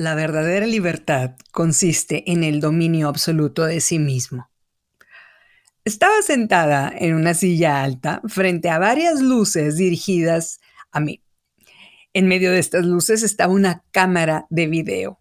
[0.00, 4.48] La verdadera libertad consiste en el dominio absoluto de sí mismo.
[5.84, 10.58] Estaba sentada en una silla alta frente a varias luces dirigidas
[10.90, 11.22] a mí.
[12.14, 15.20] En medio de estas luces estaba una cámara de video.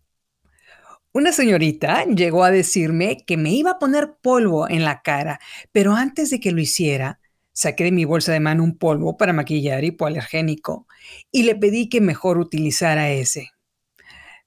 [1.11, 5.41] Una señorita llegó a decirme que me iba a poner polvo en la cara,
[5.73, 7.19] pero antes de que lo hiciera,
[7.51, 10.87] saqué de mi bolsa de mano un polvo para maquillar hipoalergénico
[11.33, 13.49] y le pedí que mejor utilizara ese.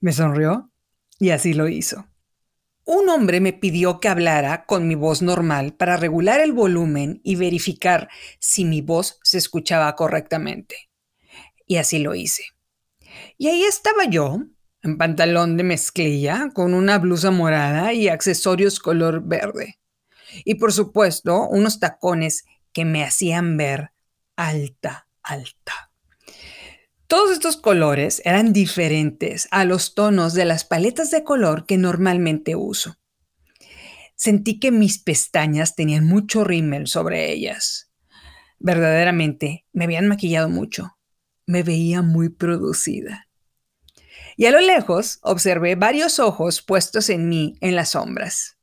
[0.03, 0.73] Me sonrió
[1.21, 2.09] y así lo hizo.
[2.85, 7.37] Un hombre me pidió que hablara con mi voz normal para regular el volumen y
[7.37, 8.09] verificar
[8.41, 10.91] si mi voz se escuchaba correctamente.
[11.69, 12.43] Y así lo hice.
[13.39, 14.43] Y ahí estaba yo,
[14.83, 19.79] en pantalón de mezclilla, con una blusa morada y accesorios color verde.
[20.45, 23.93] Y por supuesto, unos tacones que me hacían ver
[24.35, 25.92] alta, alta.
[27.13, 32.57] Todos estos colores eran diferentes a los tonos de las paletas de color que normalmente
[32.57, 32.97] uso.
[34.17, 37.93] Sentí que mis pestañas tenían mucho rímel sobre ellas.
[38.59, 40.97] Verdaderamente me habían maquillado mucho.
[41.45, 43.29] Me veía muy producida.
[44.39, 48.57] Y a lo lejos observé varios ojos puestos en mí en las sombras.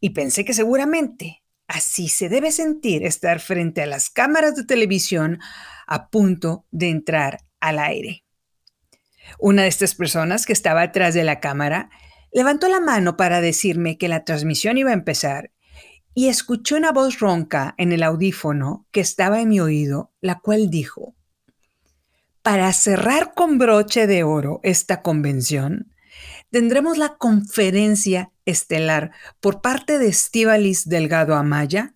[0.00, 5.38] Y pensé que seguramente así se debe sentir estar frente a las cámaras de televisión
[5.86, 8.24] a punto de entrar al aire.
[9.38, 11.90] Una de estas personas que estaba atrás de la cámara
[12.32, 15.52] levantó la mano para decirme que la transmisión iba a empezar
[16.14, 20.70] y escuché una voz ronca en el audífono que estaba en mi oído, la cual
[20.70, 21.14] dijo,
[22.42, 25.92] para cerrar con broche de oro esta convención,
[26.50, 31.94] tendremos la conferencia estelar por parte de Estivalis Delgado Amaya,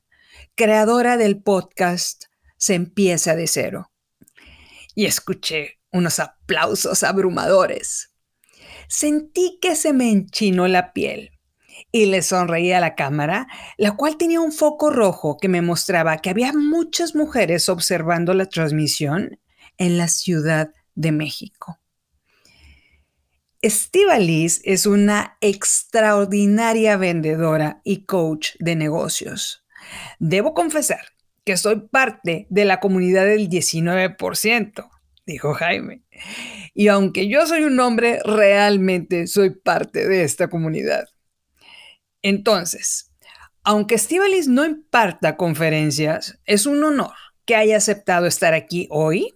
[0.55, 2.25] creadora del podcast
[2.57, 3.90] Se empieza de cero
[4.95, 8.11] y escuché unos aplausos abrumadores.
[8.89, 11.31] Sentí que se me enchinó la piel
[11.93, 13.49] y le sonreí a la cámara,
[13.79, 18.47] la cual tenía un foco rojo que me mostraba que había muchas mujeres observando la
[18.47, 19.41] transmisión
[19.79, 21.79] en la Ciudad de México.
[23.63, 29.65] Estivalis es una extraordinaria vendedora y coach de negocios.
[30.19, 31.01] Debo confesar
[31.51, 34.89] que soy parte de la comunidad del 19%,
[35.27, 36.05] dijo Jaime.
[36.75, 41.09] Y aunque yo soy un hombre, realmente soy parte de esta comunidad.
[42.23, 43.11] Entonces,
[43.65, 47.15] aunque Estivalis no imparta conferencias, es un honor
[47.47, 49.35] que haya aceptado estar aquí hoy,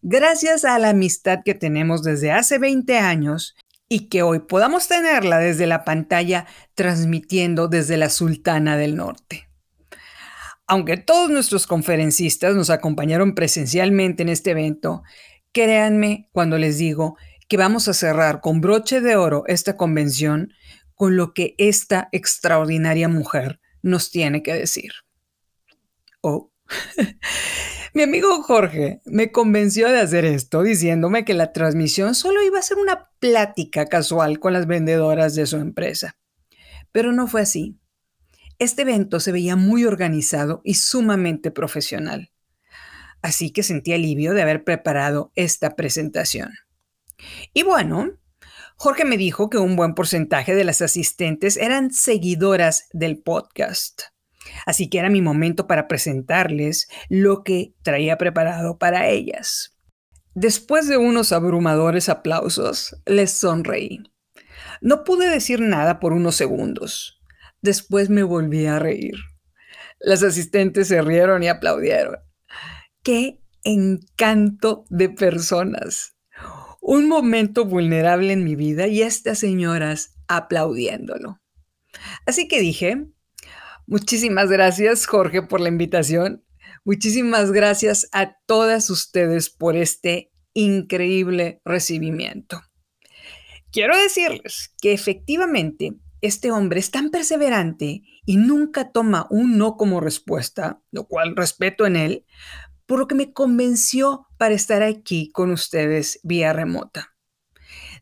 [0.00, 3.56] gracias a la amistad que tenemos desde hace 20 años
[3.90, 9.51] y que hoy podamos tenerla desde la pantalla transmitiendo desde la Sultana del Norte.
[10.66, 15.02] Aunque todos nuestros conferencistas nos acompañaron presencialmente en este evento,
[15.52, 17.16] créanme cuando les digo
[17.48, 20.52] que vamos a cerrar con broche de oro esta convención
[20.94, 24.92] con lo que esta extraordinaria mujer nos tiene que decir.
[26.20, 26.52] Oh.
[27.94, 32.62] Mi amigo Jorge me convenció de hacer esto diciéndome que la transmisión solo iba a
[32.62, 36.16] ser una plática casual con las vendedoras de su empresa.
[36.90, 37.78] Pero no fue así.
[38.58, 42.30] Este evento se veía muy organizado y sumamente profesional.
[43.22, 46.52] Así que sentí alivio de haber preparado esta presentación.
[47.54, 48.18] Y bueno,
[48.76, 54.02] Jorge me dijo que un buen porcentaje de las asistentes eran seguidoras del podcast.
[54.66, 59.76] Así que era mi momento para presentarles lo que traía preparado para ellas.
[60.34, 64.02] Después de unos abrumadores aplausos, les sonreí.
[64.80, 67.21] No pude decir nada por unos segundos.
[67.62, 69.14] Después me volví a reír.
[70.00, 72.16] Las asistentes se rieron y aplaudieron.
[73.04, 76.16] ¡Qué encanto de personas!
[76.80, 81.40] Un momento vulnerable en mi vida y estas señoras aplaudiéndolo.
[82.26, 83.06] Así que dije,
[83.86, 86.44] muchísimas gracias Jorge por la invitación.
[86.84, 92.60] Muchísimas gracias a todas ustedes por este increíble recibimiento.
[93.70, 100.00] Quiero decirles que efectivamente este hombre es tan perseverante y nunca toma un no como
[100.00, 102.24] respuesta, lo cual respeto en él,
[102.86, 107.16] por lo que me convenció para estar aquí con ustedes vía remota.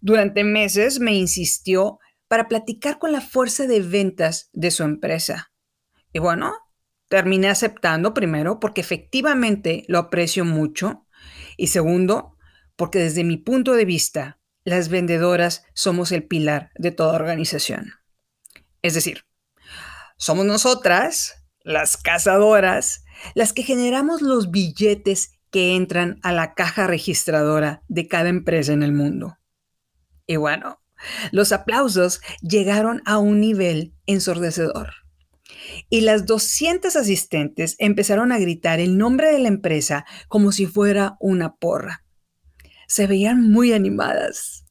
[0.00, 5.52] Durante meses me insistió para platicar con la fuerza de ventas de su empresa.
[6.12, 6.52] Y bueno,
[7.08, 11.06] terminé aceptando primero porque efectivamente lo aprecio mucho
[11.56, 12.36] y segundo,
[12.76, 17.99] porque desde mi punto de vista, las vendedoras somos el pilar de toda organización.
[18.82, 19.24] Es decir,
[20.16, 23.04] somos nosotras, las cazadoras,
[23.34, 28.82] las que generamos los billetes que entran a la caja registradora de cada empresa en
[28.82, 29.38] el mundo.
[30.26, 30.80] Y bueno,
[31.32, 34.92] Los aplausos llegaron a un nivel ensordecedor.
[35.88, 41.16] Y las 200 asistentes empezaron a gritar el nombre de la empresa como si fuera
[41.20, 42.04] una porra.
[42.86, 44.64] Se veían muy animadas,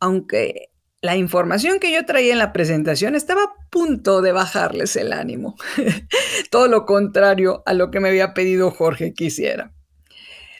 [0.00, 5.12] aunque la información que yo traía en la presentación estaba a punto de bajarles el
[5.12, 5.56] ánimo.
[6.50, 9.72] Todo lo contrario a lo que me había pedido Jorge que hiciera.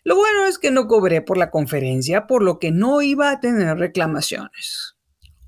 [0.04, 3.40] Lo bueno es que no cobré por la conferencia, por lo que no iba a
[3.40, 4.96] tener reclamaciones.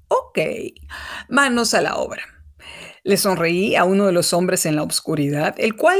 [0.08, 0.38] Ok,
[1.28, 2.22] manos a la obra.
[3.04, 5.98] Le sonreí a uno de los hombres en la oscuridad, el cual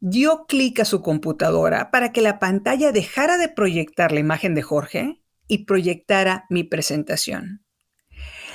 [0.00, 4.62] dio clic a su computadora para que la pantalla dejara de proyectar la imagen de
[4.62, 7.64] Jorge y proyectara mi presentación.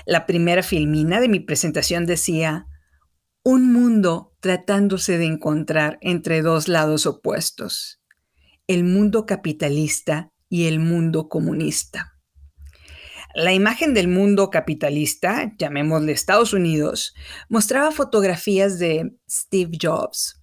[0.09, 2.65] La primera filmina de mi presentación decía,
[3.43, 8.01] un mundo tratándose de encontrar entre dos lados opuestos,
[8.67, 12.13] el mundo capitalista y el mundo comunista.
[13.35, 17.13] La imagen del mundo capitalista, llamémosle Estados Unidos,
[17.49, 20.41] mostraba fotografías de Steve Jobs,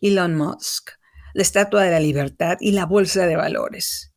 [0.00, 0.90] Elon Musk,
[1.34, 4.12] la Estatua de la Libertad y la Bolsa de Valores.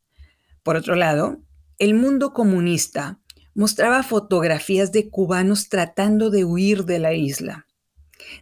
[0.63, 1.37] Por otro lado,
[1.77, 3.19] el mundo comunista
[3.57, 7.65] mostraba fotografías de cubanos tratando de huir de la isla,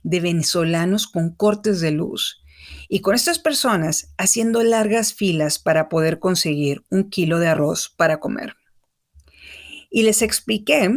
[0.03, 2.43] de venezolanos con cortes de luz
[2.89, 8.19] y con estas personas haciendo largas filas para poder conseguir un kilo de arroz para
[8.19, 8.57] comer.
[9.89, 10.91] Y les expliqué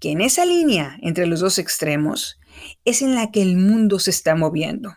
[0.00, 2.40] que en esa línea entre los dos extremos
[2.84, 4.96] es en la que el mundo se está moviendo.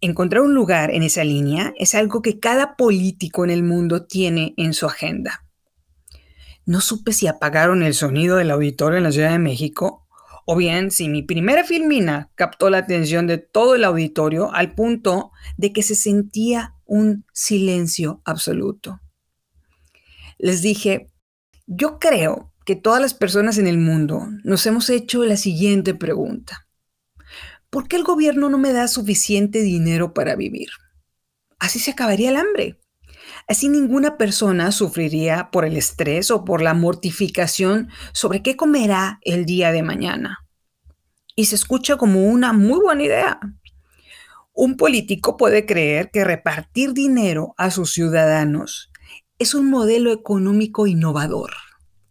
[0.00, 4.54] Encontrar un lugar en esa línea es algo que cada político en el mundo tiene
[4.56, 5.47] en su agenda.
[6.68, 10.06] No supe si apagaron el sonido del auditorio en la Ciudad de México
[10.44, 15.32] o bien si mi primera filmina captó la atención de todo el auditorio al punto
[15.56, 19.00] de que se sentía un silencio absoluto.
[20.36, 21.10] Les dije,
[21.66, 26.68] yo creo que todas las personas en el mundo nos hemos hecho la siguiente pregunta.
[27.70, 30.68] ¿Por qué el gobierno no me da suficiente dinero para vivir?
[31.58, 32.78] Así se acabaría el hambre.
[33.48, 39.46] Así ninguna persona sufriría por el estrés o por la mortificación sobre qué comerá el
[39.46, 40.46] día de mañana.
[41.34, 43.40] Y se escucha como una muy buena idea.
[44.52, 48.90] Un político puede creer que repartir dinero a sus ciudadanos
[49.38, 51.52] es un modelo económico innovador,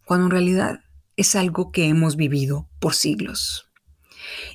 [0.05, 0.79] cuando en realidad
[1.17, 3.69] es algo que hemos vivido por siglos.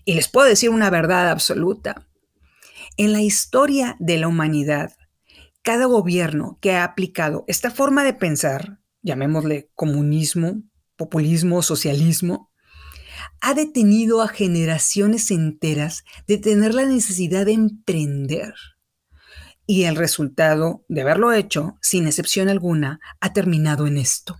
[0.05, 2.08] Y les puedo decir una verdad absoluta.
[2.96, 4.93] En la historia de la humanidad,
[5.62, 10.62] cada gobierno que ha aplicado esta forma de pensar, llamémosle comunismo,
[10.97, 12.50] populismo, socialismo,
[13.41, 18.55] ha detenido a generaciones enteras de tener la necesidad de emprender.
[19.64, 24.38] Y el resultado de haberlo hecho, sin excepción alguna, ha terminado en esto.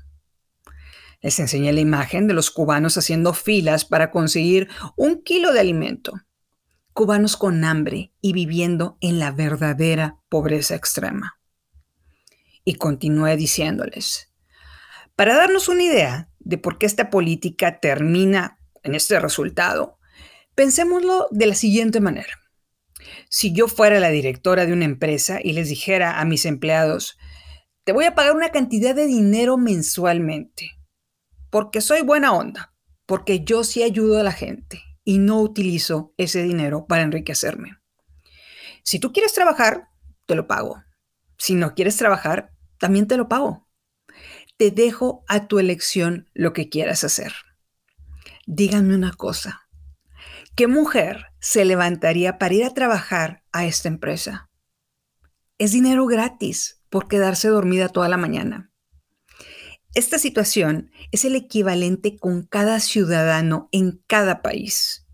[1.21, 6.15] Les enseñé la imagen de los cubanos haciendo filas para conseguir un kilo de alimento
[6.93, 11.39] cubanos con hambre y viviendo en la verdadera pobreza extrema.
[12.65, 14.33] Y continué diciéndoles,
[15.17, 19.99] para darnos una idea de por qué esta política termina en este resultado,
[20.55, 22.39] pensémoslo de la siguiente manera.
[23.29, 27.19] Si yo fuera la directora de una empresa y les dijera a mis empleados,
[27.85, 30.71] te voy a pagar una cantidad de dinero mensualmente,
[31.51, 32.75] porque soy buena onda,
[33.07, 37.79] porque yo sí ayudo a la gente y no utilizo ese dinero para enriquecerme.
[38.83, 39.89] Si tú quieres trabajar,
[40.27, 40.83] te lo pago.
[41.39, 43.69] Si no quieres trabajar, también te lo pago.
[44.57, 47.33] Te dejo a tu elección lo que quieras hacer.
[48.47, 49.63] Díganme una cosa.
[50.55, 54.51] ¿Qué mujer se levantaría para ir a trabajar a esta empresa?
[55.59, 58.72] Es dinero gratis por quedarse dormida toda la mañana.
[59.95, 65.07] Esta situación es el equivalente con cada ciudadano en cada país.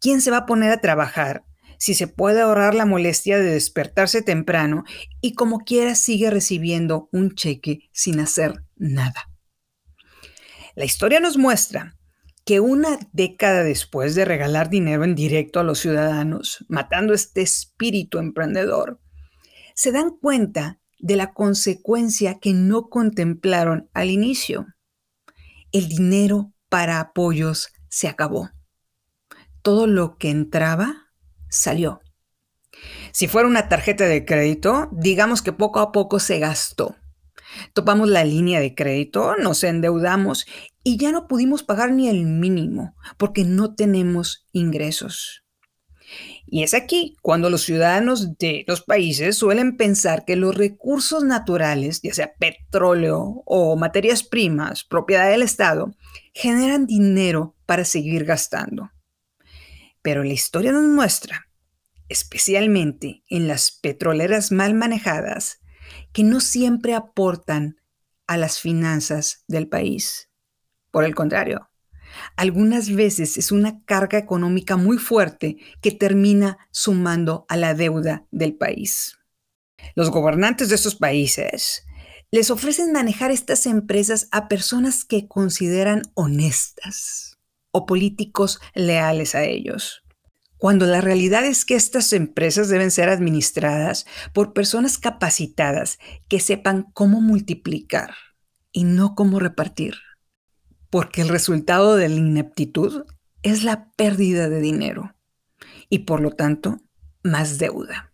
[0.00, 1.44] ¿Quién se va a poner a trabajar
[1.78, 4.84] si se puede ahorrar la molestia de despertarse temprano
[5.20, 9.28] y como quiera sigue recibiendo un cheque sin hacer nada?
[10.76, 11.96] La historia nos muestra
[12.44, 18.18] que una década después de regalar dinero en directo a los ciudadanos, matando este espíritu
[18.18, 19.00] emprendedor,
[19.74, 24.66] se dan cuenta de la consecuencia que no contemplaron al inicio.
[25.72, 28.50] El dinero para apoyos se acabó.
[29.62, 31.10] Todo lo que entraba
[31.48, 32.00] salió.
[33.12, 36.96] Si fuera una tarjeta de crédito, digamos que poco a poco se gastó.
[37.72, 40.46] Topamos la línea de crédito, nos endeudamos
[40.82, 45.45] y ya no pudimos pagar ni el mínimo porque no tenemos ingresos.
[46.48, 52.00] Y es aquí cuando los ciudadanos de los países suelen pensar que los recursos naturales,
[52.02, 55.94] ya sea petróleo o materias primas, propiedad del Estado,
[56.32, 58.92] generan dinero para seguir gastando.
[60.02, 61.48] Pero la historia nos muestra,
[62.08, 65.58] especialmente en las petroleras mal manejadas,
[66.12, 67.80] que no siempre aportan
[68.28, 70.30] a las finanzas del país.
[70.92, 71.68] Por el contrario,
[72.36, 78.54] algunas veces es una carga económica muy fuerte que termina sumando a la deuda del
[78.54, 79.18] país.
[79.94, 81.84] Los gobernantes de estos países
[82.30, 87.38] les ofrecen manejar estas empresas a personas que consideran honestas
[87.70, 90.02] o políticos leales a ellos.
[90.58, 96.86] Cuando la realidad es que estas empresas deben ser administradas por personas capacitadas que sepan
[96.94, 98.14] cómo multiplicar
[98.72, 99.96] y no cómo repartir
[100.90, 103.04] porque el resultado de la ineptitud
[103.42, 105.14] es la pérdida de dinero
[105.88, 106.80] y por lo tanto
[107.22, 108.12] más deuda.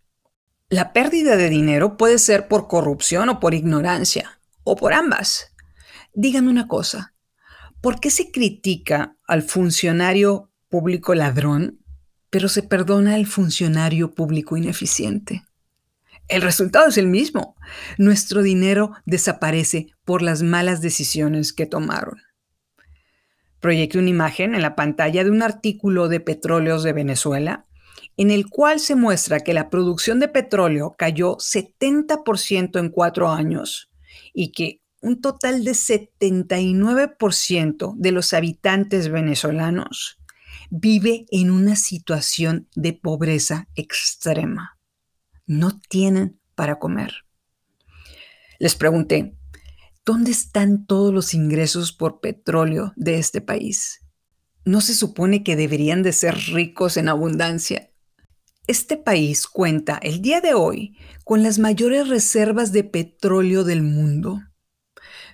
[0.69, 5.53] La pérdida de dinero puede ser por corrupción o por ignorancia, o por ambas.
[6.13, 7.13] Dígame una cosa,
[7.81, 11.79] ¿por qué se critica al funcionario público ladrón,
[12.29, 15.43] pero se perdona al funcionario público ineficiente?
[16.27, 17.55] El resultado es el mismo.
[17.97, 22.21] Nuestro dinero desaparece por las malas decisiones que tomaron.
[23.63, 27.65] Proyecte una imagen en la pantalla de un artículo de petróleos de Venezuela
[28.17, 33.89] en el cual se muestra que la producción de petróleo cayó 70% en cuatro años
[34.33, 40.19] y que un total de 79% de los habitantes venezolanos
[40.69, 44.77] vive en una situación de pobreza extrema.
[45.45, 47.23] No tienen para comer.
[48.59, 49.37] Les pregunté,
[50.05, 54.01] ¿Dónde están todos los ingresos por petróleo de este país?
[54.65, 57.89] ¿No se supone que deberían de ser ricos en abundancia?
[58.67, 64.41] Este país cuenta el día de hoy con las mayores reservas de petróleo del mundo.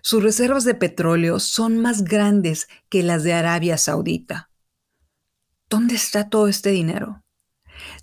[0.04, 4.52] Sus reservas de petróleo son más grandes que las de Arabia Saudita.
[5.68, 7.24] ¿Dónde está todo este dinero?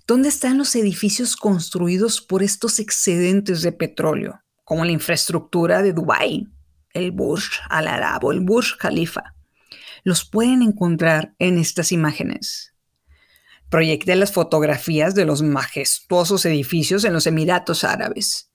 [0.05, 6.49] ¿Dónde están los edificios construidos por estos excedentes de petróleo, como la infraestructura de Dubái,
[6.97, 9.35] el Burj Al Arab o el Burj Khalifa.
[10.03, 12.73] Los pueden encontrar en estas imágenes.
[13.69, 18.49] Proyecté las fotografías de los majestuosos edificios en los Emiratos Árabes.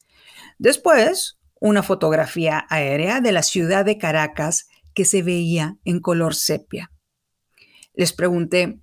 [0.58, 6.90] Después, una fotografía aérea de la ciudad de Caracas que se veía en color sepia.
[7.94, 8.80] Les pregunté,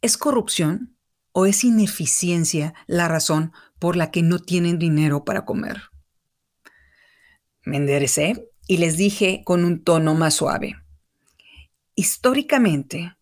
[0.00, 0.96] ¿es corrupción
[1.32, 5.82] o es ineficiencia la razón por la que no tienen dinero para comer?
[7.62, 10.76] Me enderecé y les dije con un tono más suave,
[11.94, 13.16] históricamente,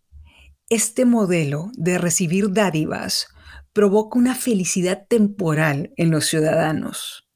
[0.69, 3.29] este modelo de recibir dádivas
[3.73, 7.29] provoca una felicidad temporal en los ciudadanos.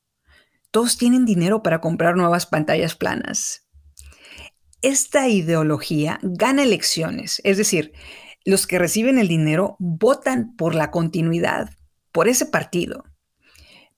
[0.71, 3.67] Todos tienen dinero para comprar nuevas pantallas planas.
[4.83, 7.93] Esta ideología gana elecciones, es decir,
[8.45, 11.71] los que reciben el dinero votan por la continuidad,
[12.13, 13.05] por ese partido.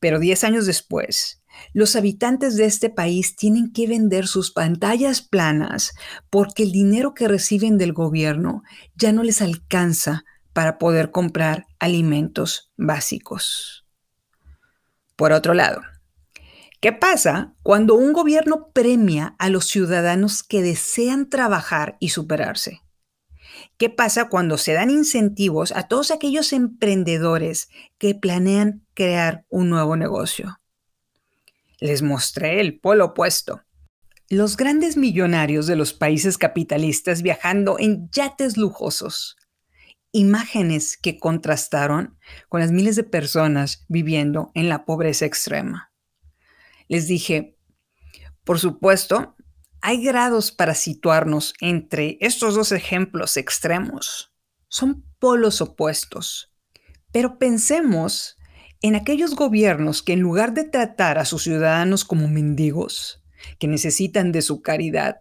[0.00, 1.37] Pero 10 años después,
[1.72, 5.92] los habitantes de este país tienen que vender sus pantallas planas
[6.30, 8.62] porque el dinero que reciben del gobierno
[8.94, 13.86] ya no les alcanza para poder comprar alimentos básicos.
[15.16, 15.82] Por otro lado,
[16.80, 22.82] ¿qué pasa cuando un gobierno premia a los ciudadanos que desean trabajar y superarse?
[23.76, 29.96] ¿Qué pasa cuando se dan incentivos a todos aquellos emprendedores que planean crear un nuevo
[29.96, 30.58] negocio?
[31.80, 33.62] Les mostré el polo opuesto.
[34.28, 39.36] Los grandes millonarios de los países capitalistas viajando en yates lujosos.
[40.12, 42.18] Imágenes que contrastaron
[42.48, 45.92] con las miles de personas viviendo en la pobreza extrema.
[46.88, 47.58] Les dije,
[48.44, 49.36] por supuesto,
[49.80, 54.32] hay grados para situarnos entre estos dos ejemplos extremos.
[54.68, 56.52] Son polos opuestos.
[57.12, 58.37] Pero pensemos
[58.82, 63.22] en aquellos gobiernos que en lugar de tratar a sus ciudadanos como mendigos,
[63.58, 65.20] que necesitan de su caridad,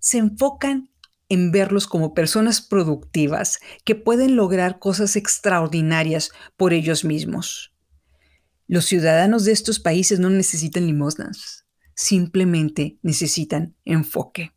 [0.00, 0.90] se enfocan
[1.28, 7.72] en verlos como personas productivas que pueden lograr cosas extraordinarias por ellos mismos.
[8.68, 14.55] Los ciudadanos de estos países no necesitan limosnas, simplemente necesitan enfoque.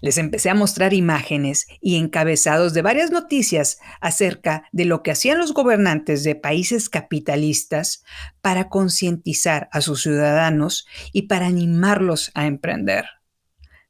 [0.00, 5.38] Les empecé a mostrar imágenes y encabezados de varias noticias acerca de lo que hacían
[5.38, 8.02] los gobernantes de países capitalistas
[8.40, 13.06] para concientizar a sus ciudadanos y para animarlos a emprender.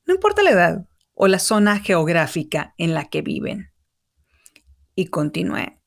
[0.07, 3.71] No importa la edad o la zona geográfica en la que viven.
[4.95, 5.81] Y continué.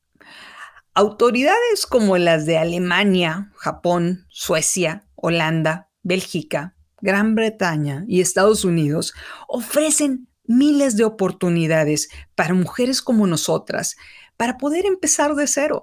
[0.94, 6.73] Autoridades como las de Alemania, Japón, Suecia, Holanda, Bélgica,
[7.04, 9.12] Gran Bretaña y Estados Unidos
[9.46, 13.96] ofrecen miles de oportunidades para mujeres como nosotras
[14.38, 15.82] para poder empezar de cero.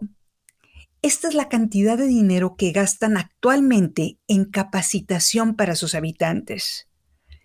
[1.03, 6.87] Esta es la cantidad de dinero que gastan actualmente en capacitación para sus habitantes,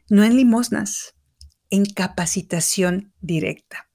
[0.09, 1.15] no en limosnas,
[1.69, 3.91] en capacitación directa.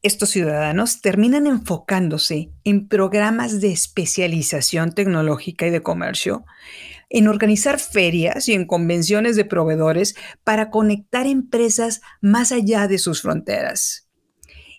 [0.00, 6.46] Estos ciudadanos terminan enfocándose en programas de especialización tecnológica y de comercio,
[7.08, 13.22] en organizar ferias y en convenciones de proveedores para conectar empresas más allá de sus
[13.22, 14.08] fronteras,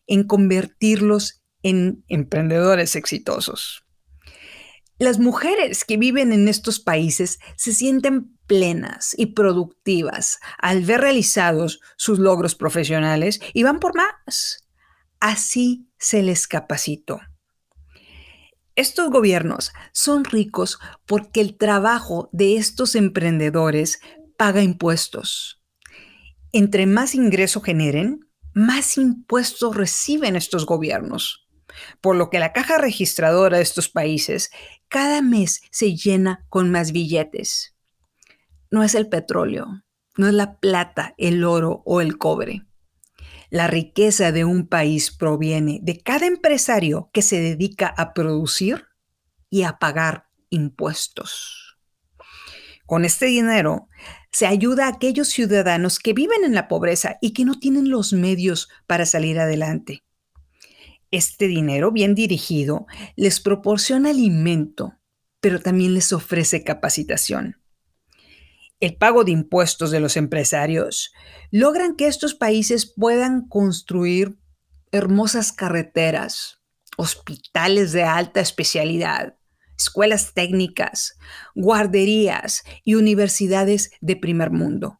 [0.08, 3.84] en convertirlos en emprendedores exitosos.
[5.00, 11.82] Las mujeres que viven en estos países se sienten plenas y productivas al ver realizados
[11.98, 14.68] sus logros profesionales y van por más.
[15.20, 17.20] Así se les capacitó.
[18.78, 24.00] Estos gobiernos son ricos porque el trabajo de estos emprendedores
[24.38, 25.64] paga impuestos.
[26.52, 31.48] Entre más ingreso generen, más impuestos reciben estos gobiernos.
[32.02, 34.52] Por lo que la caja registradora de estos países
[34.90, 37.76] cada mes se llena con más billetes.
[38.70, 39.86] No es el petróleo,
[40.18, 42.67] no es la plata, el oro o el cobre.
[43.50, 48.86] La riqueza de un país proviene de cada empresario que se dedica a producir
[49.50, 51.78] y a pagar impuestos.
[52.86, 53.88] Con este dinero
[54.32, 58.14] se ayuda a aquellos ciudadanos que viven en la pobreza y que no tienen los
[58.14, 60.04] medios para salir adelante.
[61.10, 62.86] Este dinero bien dirigido
[63.16, 64.96] les proporciona alimento,
[65.40, 67.62] pero también les ofrece capacitación
[68.80, 71.12] el pago de impuestos de los empresarios,
[71.52, 74.38] logran que estos países puedan construir
[74.92, 76.62] hermosas carreteras,
[76.98, 79.38] hospitales de alta especialidad,
[79.78, 81.18] escuelas técnicas,
[81.56, 85.00] guarderías y universidades de primer mundo.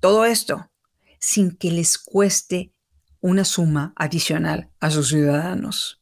[0.00, 0.70] Todo esto
[1.20, 2.72] sin que les cueste
[3.20, 6.00] una suma adicional a sus ciudadanos.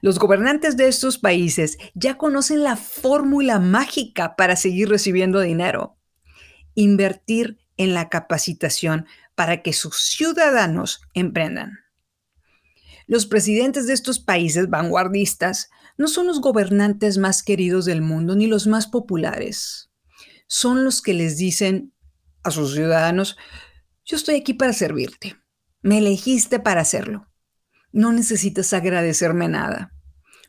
[0.00, 5.96] Los gobernantes de estos países ya conocen la fórmula mágica para seguir recibiendo dinero.
[6.74, 11.80] Invertir en la capacitación para que sus ciudadanos emprendan.
[13.06, 18.46] Los presidentes de estos países vanguardistas no son los gobernantes más queridos del mundo ni
[18.46, 19.90] los más populares.
[20.46, 21.92] Son los que les dicen
[22.42, 23.36] a sus ciudadanos,
[24.04, 25.36] yo estoy aquí para servirte.
[25.82, 27.26] Me elegiste para hacerlo.
[27.94, 29.92] No necesitas agradecerme nada.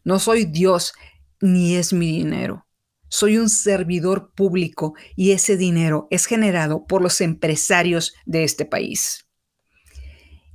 [0.03, 0.95] No soy Dios
[1.39, 2.65] ni es mi dinero.
[3.07, 9.27] Soy un servidor público y ese dinero es generado por los empresarios de este país.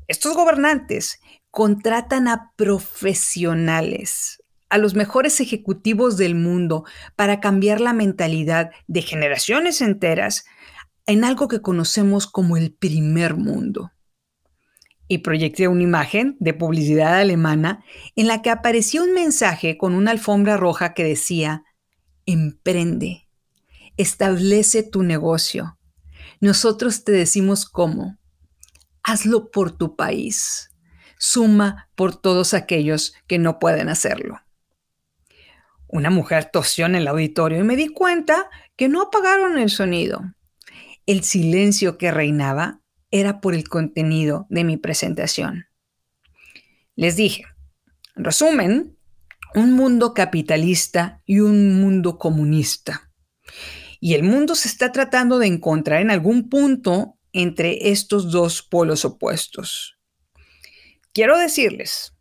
[0.09, 1.20] Estos gobernantes
[1.53, 6.83] contratan a profesionales, a los mejores ejecutivos del mundo
[7.14, 10.44] para cambiar la mentalidad de generaciones enteras
[11.07, 13.92] en algo que conocemos como el primer mundo
[15.11, 20.12] y proyecté una imagen de publicidad alemana en la que aparecía un mensaje con una
[20.12, 21.64] alfombra roja que decía,
[22.27, 23.27] emprende,
[23.96, 25.77] establece tu negocio.
[26.38, 28.18] Nosotros te decimos cómo.
[29.03, 30.70] Hazlo por tu país.
[31.18, 34.40] Suma por todos aquellos que no pueden hacerlo.
[35.88, 40.20] Una mujer tosió en el auditorio y me di cuenta que no apagaron el sonido.
[41.05, 45.66] El silencio que reinaba era por el contenido de mi presentación.
[46.96, 47.44] Les dije,
[48.16, 48.96] en resumen,
[49.55, 53.11] un mundo capitalista y un mundo comunista.
[54.01, 59.05] Y el mundo se está tratando de encontrar en algún punto entre estos dos polos
[59.05, 59.99] opuestos.
[61.12, 62.14] Quiero decirles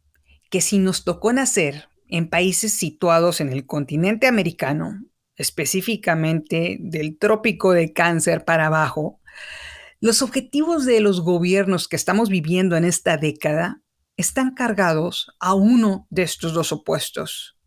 [0.49, 5.03] que si nos tocó nacer en países situados en el continente americano,
[5.35, 9.21] específicamente del trópico de cáncer para abajo,
[10.01, 13.81] los objetivos de los gobiernos que estamos viviendo en esta década
[14.15, 17.57] están cargados a uno de estos dos opuestos.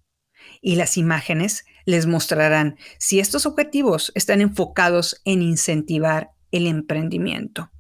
[0.61, 7.71] Y las imágenes les mostrarán si estos objetivos están enfocados en incentivar el emprendimiento.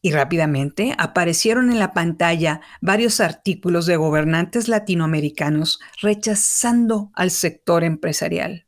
[0.00, 8.66] Y rápidamente aparecieron en la pantalla varios artículos de gobernantes latinoamericanos rechazando al sector empresarial,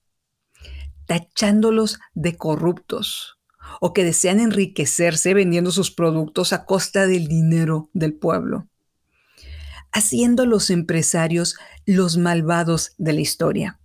[1.07, 3.39] tachándolos de corruptos,
[3.80, 8.68] o que desean enriquecerse vendiendo sus productos a costa del dinero del pueblo,
[9.92, 11.56] haciendo los empresarios
[11.87, 13.80] los malvados de la historia.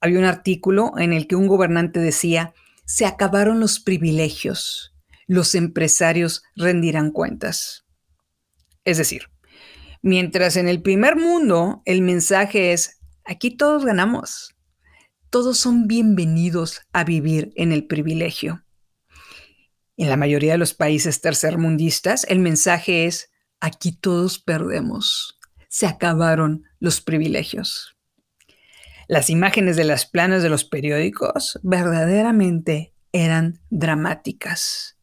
[0.00, 4.94] Había un artículo en el que un gobernante decía, se acabaron los privilegios,
[5.26, 7.84] los empresarios rendirán cuentas.
[8.84, 9.32] Es decir,
[10.04, 14.56] Mientras en el primer mundo el mensaje es, aquí todos ganamos,
[15.30, 18.61] todos son bienvenidos a vivir en el privilegio.
[20.02, 25.38] En la mayoría de los países tercermundistas el mensaje es, aquí todos perdemos,
[25.68, 27.96] se acabaron los privilegios.
[29.06, 34.98] Las imágenes de las planas de los periódicos verdaderamente eran dramáticas.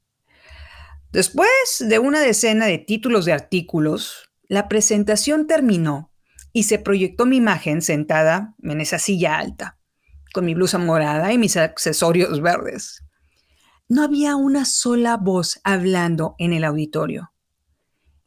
[1.13, 6.11] Después de una decena de títulos de artículos, la presentación terminó
[6.51, 9.79] y se proyectó mi imagen sentada en esa silla alta,
[10.33, 13.05] con mi blusa morada y mis accesorios verdes.
[13.91, 17.33] No había una sola voz hablando en el auditorio.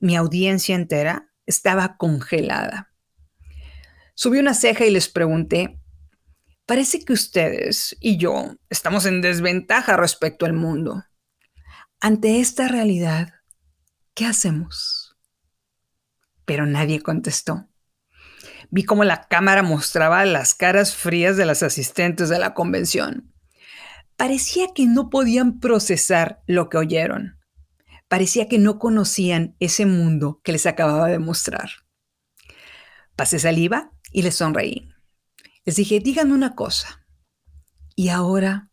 [0.01, 2.92] Mi audiencia entera estaba congelada.
[4.16, 5.81] Subí una ceja y les pregunté,
[6.66, 11.05] parece que ustedes y yo estamos en desventaja respecto al mundo.
[12.01, 13.33] Ante esta realidad,
[14.14, 15.16] ¿qué hacemos?
[16.44, 17.68] Pero nadie contestó.
[18.70, 23.32] Vi cómo la cámara mostraba las caras frías de las asistentes de la convención.
[24.23, 27.41] Parecía que no podían procesar lo que oyeron.
[28.07, 31.71] Parecía que no conocían ese mundo que les acababa de mostrar.
[33.17, 34.95] Pasé saliva y les sonreí.
[35.65, 37.05] Les dije, díganme una cosa.
[37.97, 38.71] ¿Y ahora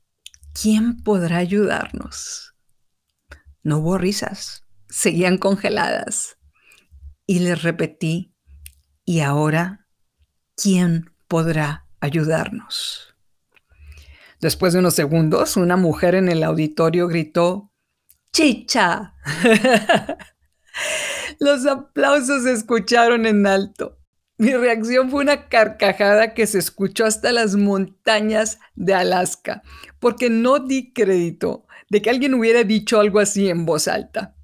[0.53, 2.53] quién podrá ayudarnos?
[3.63, 6.37] No hubo risas, seguían congeladas.
[7.25, 8.35] Y les repetí,
[9.03, 9.87] ¿y ahora
[10.55, 13.08] quién podrá ayudarnos?
[14.39, 17.71] Después de unos segundos, una mujer en el auditorio gritó,
[18.31, 19.15] ¡Chicha!
[21.39, 23.97] Los aplausos se escucharon en alto.
[24.37, 29.61] Mi reacción fue una carcajada que se escuchó hasta las montañas de Alaska,
[29.99, 34.37] porque no di crédito de que alguien hubiera dicho algo así en voz alta.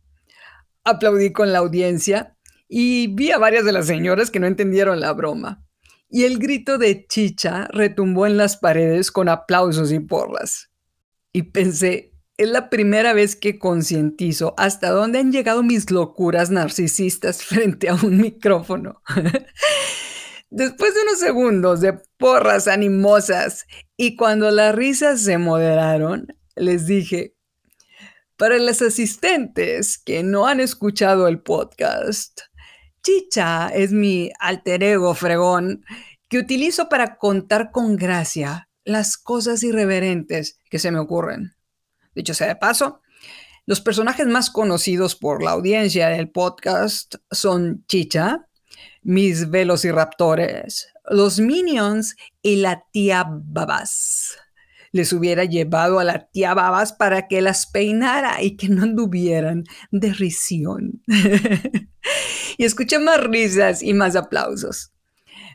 [0.84, 2.36] Aplaudí con la audiencia
[2.68, 5.65] y vi a varias de las señoras que no entendieron la broma.
[6.10, 10.70] Y el grito de chicha retumbó en las paredes con aplausos y porras.
[11.34, 17.44] Y pensé, es la primera vez que concientizo hasta dónde han llegado mis locuras narcisistas
[17.44, 19.02] frente a un micrófono.
[20.50, 23.66] Después de unos segundos de porras animosas
[23.98, 27.36] y cuando las risas se moderaron, les dije,
[28.38, 32.42] para las asistentes que no han escuchado el podcast,
[33.06, 35.86] Chicha es mi alter ego fregón
[36.28, 41.54] que utilizo para contar con gracia las cosas irreverentes que se me ocurren.
[42.16, 43.02] Dicho sea de paso,
[43.68, 48.48] los personajes más conocidos por la audiencia del podcast son Chicha,
[49.04, 54.36] mis velociraptores, los Minions y la tía Babas.
[54.96, 59.66] Les hubiera llevado a la tía Babas para que las peinara y que no anduvieran
[59.92, 61.04] de risión.
[62.58, 64.94] y escuché más risas y más aplausos.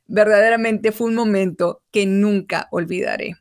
[0.07, 3.37] Verdaderamente fue un momento que nunca olvidaré.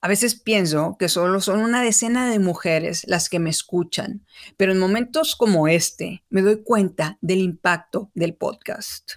[0.00, 4.24] A veces pienso que solo son una decena de mujeres las que me escuchan,
[4.56, 9.16] pero en momentos como este me doy cuenta del impacto del podcast.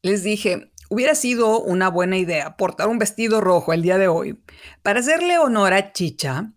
[0.00, 4.44] Les dije, hubiera sido una buena idea portar un vestido rojo el día de hoy
[4.82, 6.52] para hacerle honor a Chicha,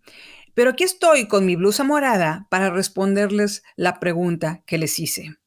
[0.53, 5.37] pero aquí estoy con mi blusa morada para responderles la pregunta que les hice.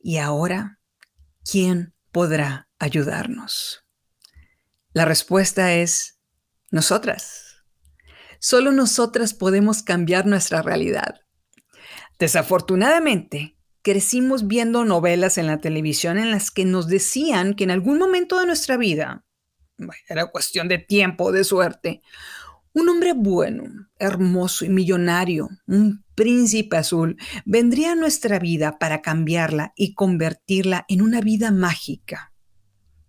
[0.00, 0.80] ¿Y ahora
[1.48, 3.84] quién podrá ayudarnos?
[4.92, 6.18] La respuesta es
[6.72, 7.62] nosotras.
[8.40, 11.20] Solo nosotras podemos cambiar nuestra realidad.
[12.18, 17.98] Desafortunadamente, crecimos viendo novelas en la televisión en las que nos decían que en algún
[17.98, 19.24] momento de nuestra vida,
[20.08, 22.02] era cuestión de tiempo, de suerte,
[22.72, 23.64] un hombre bueno,
[23.98, 31.02] hermoso y millonario, un príncipe azul, vendría a nuestra vida para cambiarla y convertirla en
[31.02, 32.32] una vida mágica.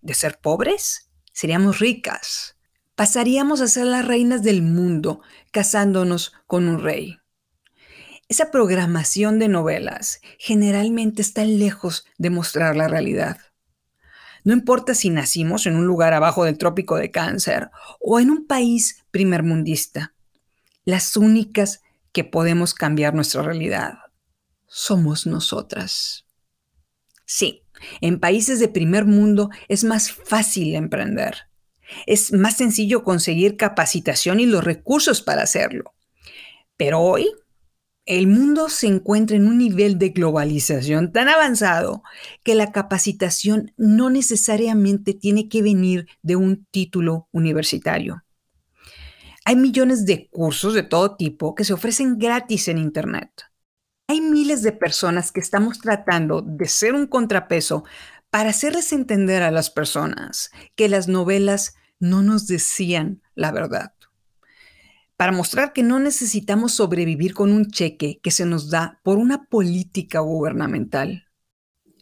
[0.01, 2.57] De ser pobres, seríamos ricas
[2.95, 7.17] pasaríamos a ser las reinas del mundo casándonos con un rey.
[8.33, 13.37] Esa programación de novelas generalmente está lejos de mostrar la realidad.
[14.43, 17.69] No importa si nacimos en un lugar abajo del trópico de cáncer
[17.99, 20.15] o en un país primermundista,
[20.83, 23.99] las únicas que podemos cambiar nuestra realidad
[24.65, 26.25] somos nosotras.
[27.25, 27.61] Sí,
[28.01, 31.35] en países de primer mundo es más fácil emprender
[32.07, 35.93] es más sencillo conseguir capacitación y los recursos para hacerlo.
[36.75, 37.29] Pero hoy
[38.05, 42.03] el mundo se encuentra en un nivel de globalización tan avanzado
[42.43, 48.23] que la capacitación no necesariamente tiene que venir de un título universitario.
[49.45, 53.29] Hay millones de cursos de todo tipo que se ofrecen gratis en Internet.
[54.07, 57.85] Hay miles de personas que estamos tratando de ser un contrapeso
[58.29, 63.93] para hacerles entender a las personas que las novelas no nos decían la verdad.
[65.17, 69.45] Para mostrar que no necesitamos sobrevivir con un cheque que se nos da por una
[69.45, 71.27] política gubernamental.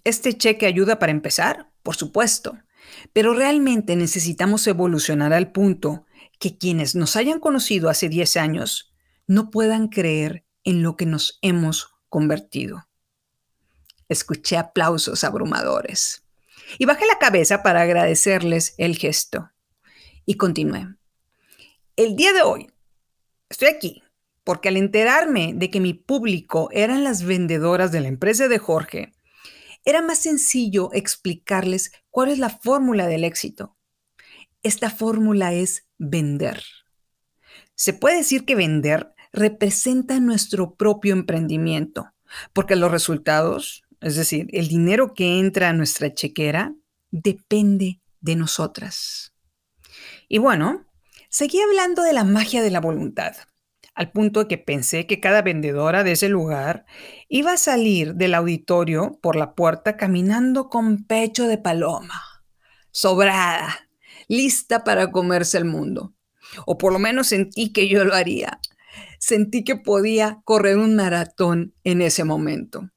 [0.04, 1.72] ¿Este cheque ayuda para empezar?
[1.84, 2.58] Por supuesto,
[3.14, 6.06] pero realmente necesitamos evolucionar al punto
[6.40, 8.94] que quienes nos hayan conocido hace 10 años
[9.28, 12.88] no puedan creer en lo que nos hemos convertido.
[14.10, 16.24] Escuché aplausos abrumadores
[16.78, 19.52] y bajé la cabeza para agradecerles el gesto.
[20.26, 20.88] Y continué.
[21.96, 22.71] El día de hoy
[23.52, 24.04] estoy aquí
[24.44, 29.14] porque al enterarme de que mi público eran las vendedoras de la empresa de Jorge,
[29.86, 33.78] era más sencillo explicarles cuál es la fórmula del éxito.
[34.64, 36.64] Esta fórmula es vender.
[37.76, 42.12] Se puede decir que vender representa nuestro propio emprendimiento,
[42.54, 46.76] porque los resultados, es decir, el dinero que entra a nuestra chequera,
[47.10, 49.34] depende de nosotras.
[50.28, 50.86] Y bueno,
[51.32, 53.36] seguí hablando de la magia de la voluntad,
[53.96, 56.86] al punto de que pensé que cada vendedora de ese lugar
[57.28, 62.22] iba a salir del auditorio por la puerta caminando con pecho de paloma,
[62.92, 63.90] sobrada,
[64.28, 66.14] lista para comerse el mundo.
[66.68, 68.60] O por lo menos sentí que yo lo haría
[69.22, 72.90] sentí que podía correr un maratón en ese momento.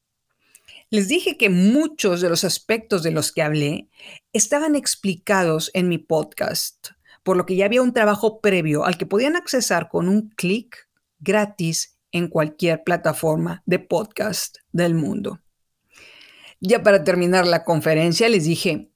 [0.90, 3.88] Les dije que muchos de los aspectos de los que hablé
[4.32, 6.90] estaban explicados en mi podcast,
[7.24, 10.88] por lo que ya había un trabajo previo al que podían accesar con un clic
[11.18, 15.40] gratis en cualquier plataforma de podcast del mundo.
[16.60, 18.92] Ya para terminar la conferencia les dije,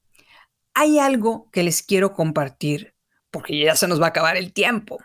[0.75, 2.95] hay algo que les quiero compartir,
[3.33, 4.99] porque ya se nos va a acabar el tiempo.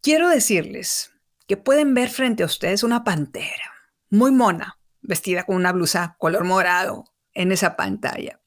[0.00, 1.12] Quiero decirles
[1.46, 3.72] que pueden ver frente a ustedes una pantera,
[4.10, 8.40] muy mona, vestida con una blusa color morado en esa pantalla.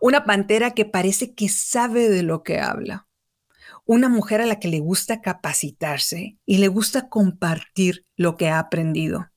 [0.00, 3.08] Una pantera que parece que sabe de lo que habla.
[3.84, 8.58] Una mujer a la que le gusta capacitarse y le gusta compartir lo que ha
[8.58, 9.30] aprendido.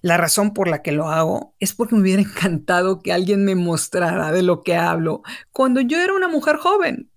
[0.00, 3.54] La razón por la que lo hago es porque me hubiera encantado que alguien me
[3.54, 7.10] mostrara de lo que hablo cuando yo era una mujer joven.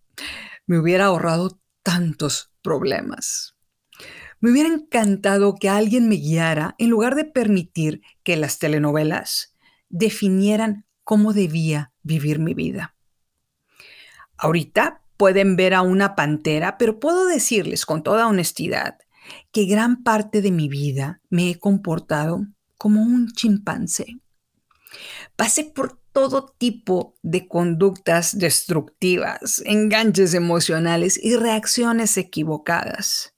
[0.65, 3.55] Me hubiera ahorrado tantos problemas.
[4.39, 9.55] Me hubiera encantado que alguien me guiara en lugar de permitir que las telenovelas
[9.89, 12.95] definieran cómo debía vivir mi vida.
[14.37, 18.97] Ahorita pueden ver a una pantera, pero puedo decirles con toda honestidad
[19.51, 22.45] que gran parte de mi vida me he comportado
[22.77, 24.19] como un chimpancé.
[25.35, 33.33] Pasé por todo tipo de conductas destructivas, enganches emocionales y reacciones equivocadas.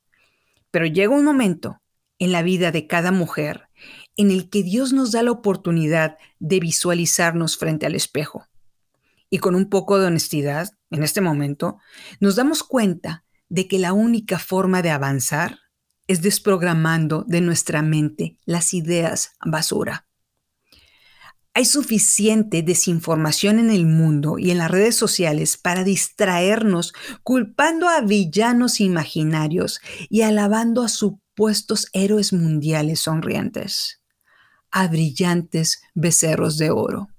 [0.71, 1.81] Pero llega un momento
[2.19, 3.69] en la vida de cada mujer
[4.17, 8.47] en el que Dios nos da la oportunidad de visualizarnos frente al espejo.
[9.29, 11.79] Y con un poco de honestidad, en este momento,
[12.19, 15.59] nos damos cuenta de que la única forma de avanzar
[16.07, 20.07] es desprogramando de nuestra mente las ideas basura.
[21.53, 28.01] Hay suficiente desinformación en el mundo y en las redes sociales para distraernos culpando a
[28.01, 34.03] villanos imaginarios y alabando a supuestos héroes mundiales sonrientes,
[34.69, 37.09] a brillantes becerros de oro.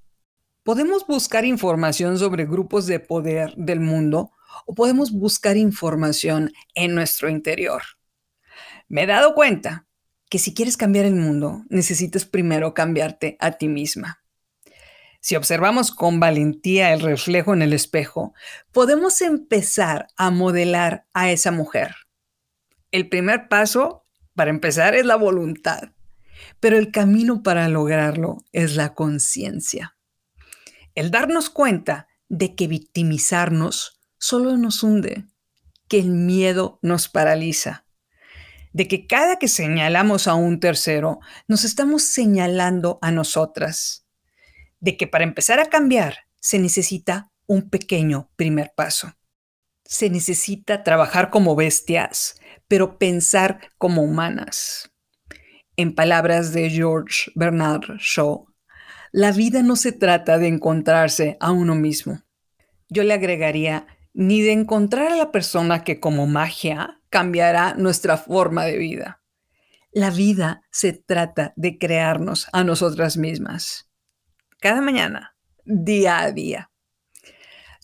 [0.69, 4.33] Podemos buscar información sobre grupos de poder del mundo
[4.67, 7.81] o podemos buscar información en nuestro interior.
[8.87, 9.87] Me he dado cuenta
[10.29, 14.23] que si quieres cambiar el mundo, necesitas primero cambiarte a ti misma.
[15.21, 18.35] Si observamos con valentía el reflejo en el espejo,
[18.71, 21.95] podemos empezar a modelar a esa mujer.
[22.91, 24.05] El primer paso
[24.35, 25.93] para empezar es la voluntad,
[26.61, 29.95] pero el camino para lograrlo es la conciencia.
[30.99, 35.27] El darnos cuenta de que victimizarnos solo nos hunde,
[35.87, 37.87] que el miedo nos paraliza,
[38.73, 44.09] de que cada que señalamos a un tercero, nos estamos señalando a nosotras
[44.81, 49.13] de que para empezar a cambiar se necesita un pequeño primer paso.
[49.85, 54.91] Se necesita trabajar como bestias, pero pensar como humanas.
[55.77, 58.49] En palabras de George Bernard Shaw,
[59.13, 62.23] la vida no se trata de encontrarse a uno mismo.
[62.89, 68.65] Yo le agregaría, ni de encontrar a la persona que como magia cambiará nuestra forma
[68.65, 69.23] de vida.
[69.93, 73.89] La vida se trata de crearnos a nosotras mismas
[74.61, 76.71] cada mañana, día a día.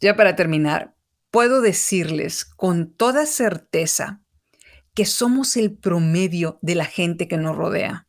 [0.01, 0.97] Ya para terminar,
[1.31, 4.23] puedo decirles con toda certeza
[4.95, 8.09] que somos el promedio de la gente que nos rodea.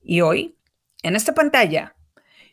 [0.00, 0.58] Y hoy,
[1.02, 1.96] en esta pantalla,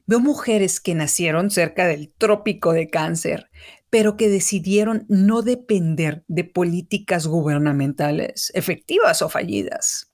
[0.08, 3.50] veo mujeres que nacieron cerca del trópico de cáncer,
[3.90, 10.12] pero que decidieron no depender de políticas gubernamentales efectivas o fallidas.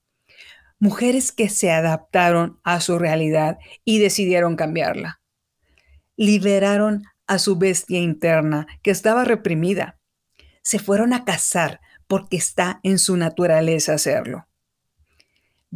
[0.79, 5.21] Mujeres que se adaptaron a su realidad y decidieron cambiarla.
[6.17, 9.99] Liberaron a su bestia interna que estaba reprimida.
[10.61, 14.47] Se fueron a casar porque está en su naturaleza hacerlo.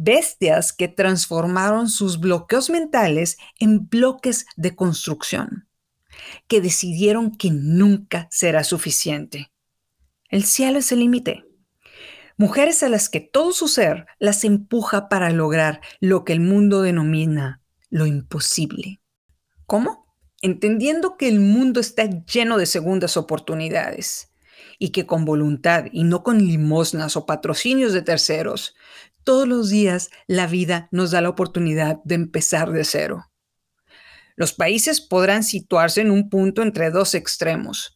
[0.00, 5.68] Bestias que transformaron sus bloqueos mentales en bloques de construcción,
[6.46, 9.50] que decidieron que nunca será suficiente.
[10.28, 11.44] El cielo es el límite.
[12.36, 16.82] Mujeres a las que todo su ser las empuja para lograr lo que el mundo
[16.82, 19.00] denomina lo imposible.
[19.66, 20.08] ¿Cómo?
[20.40, 24.32] entendiendo que el mundo está lleno de segundas oportunidades
[24.78, 28.76] y que con voluntad y no con limosnas o patrocinios de terceros,
[29.28, 33.30] todos los días la vida nos da la oportunidad de empezar de cero.
[34.36, 37.94] Los países podrán situarse en un punto entre dos extremos,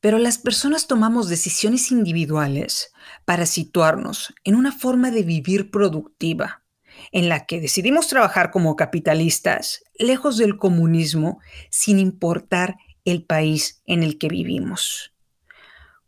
[0.00, 2.94] pero las personas tomamos decisiones individuales
[3.26, 6.64] para situarnos en una forma de vivir productiva
[7.12, 14.02] en la que decidimos trabajar como capitalistas, lejos del comunismo, sin importar el país en
[14.02, 15.09] el que vivimos.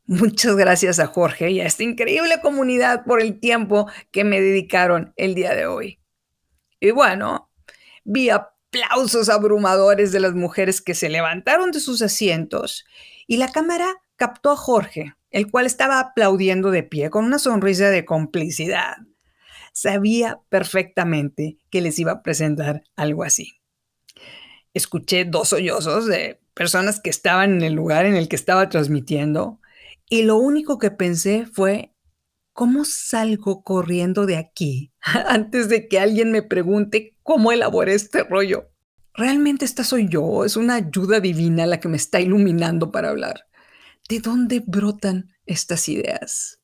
[0.06, 5.12] Muchas gracias a Jorge y a esta increíble comunidad por el tiempo que me dedicaron
[5.16, 6.00] el día de hoy.
[6.80, 7.50] Y bueno,
[8.04, 12.84] vi aplausos abrumadores de las mujeres que se levantaron de sus asientos
[13.26, 17.90] y la cámara captó a Jorge, el cual estaba aplaudiendo de pie con una sonrisa
[17.90, 18.96] de complicidad
[19.72, 23.60] sabía perfectamente que les iba a presentar algo así.
[24.74, 29.58] Escuché dos sollozos de personas que estaban en el lugar en el que estaba transmitiendo
[30.12, 31.94] y lo único que pensé fue,
[32.52, 34.92] ¿cómo salgo corriendo de aquí
[35.26, 38.68] antes de que alguien me pregunte cómo elaboré este rollo?
[39.14, 40.44] ¿Realmente esta soy yo?
[40.44, 43.46] ¿Es una ayuda divina la que me está iluminando para hablar?
[44.06, 46.58] ¿De dónde brotan estas ideas?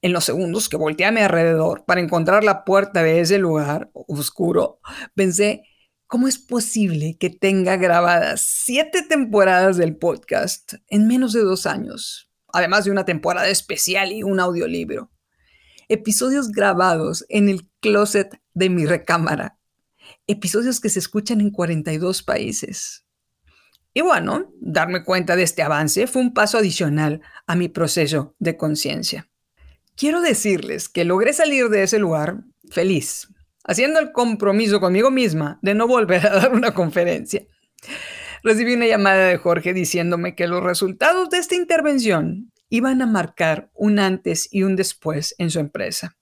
[0.00, 3.90] en los segundos que volteé a mi alrededor para encontrar la puerta de ese lugar
[3.92, 4.80] oscuro,
[5.14, 5.64] pensé,
[6.06, 12.30] ¿cómo es posible que tenga grabadas siete temporadas del podcast en menos de dos años?
[12.54, 15.10] Además de una temporada especial y un audiolibro.
[15.88, 19.58] Episodios grabados en el closet de mi recámara.
[20.28, 23.04] Episodios que se escuchan en 42 países.
[23.92, 28.56] Y bueno, darme cuenta de este avance fue un paso adicional a mi proceso de
[28.56, 29.28] conciencia.
[29.96, 33.28] Quiero decirles que logré salir de ese lugar feliz,
[33.64, 37.48] haciendo el compromiso conmigo misma de no volver a dar una conferencia.
[38.44, 43.70] Recibí una llamada de Jorge diciéndome que los resultados de esta intervención iban a marcar
[43.72, 46.18] un antes y un después en su empresa,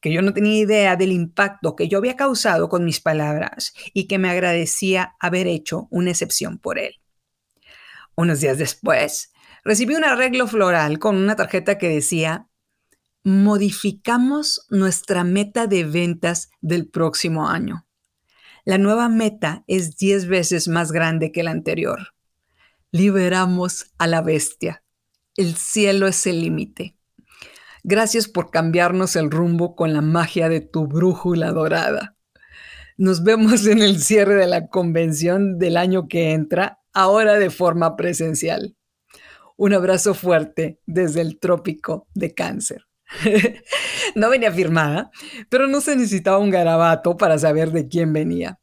[0.00, 4.08] que yo no tenía idea del impacto que yo había causado con mis palabras y
[4.08, 6.96] que me agradecía haber hecho una excepción por él.
[8.16, 9.32] Unos días después,
[9.62, 12.48] recibí un arreglo floral con una tarjeta que decía
[13.22, 17.85] modificamos nuestra meta de ventas del próximo año.
[18.66, 22.14] La nueva meta es 10 veces más grande que la anterior.
[22.90, 24.82] Liberamos a la bestia.
[25.36, 26.96] El cielo es el límite.
[27.84, 32.16] Gracias por cambiarnos el rumbo con la magia de tu brújula dorada.
[32.96, 37.94] Nos vemos en el cierre de la convención del año que entra, ahora de forma
[37.94, 38.74] presencial.
[39.56, 42.88] Un abrazo fuerte desde el trópico de cáncer.
[44.14, 45.10] no venía firmada,
[45.48, 48.58] pero no se necesitaba un garabato para saber de quién venía.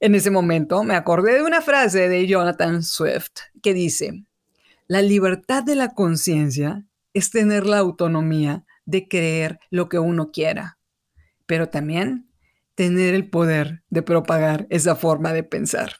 [0.00, 3.32] En ese momento me acordé de una frase de Jonathan Swift
[3.62, 4.24] que dice,
[4.88, 10.78] la libertad de la conciencia es tener la autonomía de creer lo que uno quiera,
[11.46, 12.28] pero también
[12.74, 15.96] tener el poder de propagar esa forma de pensar.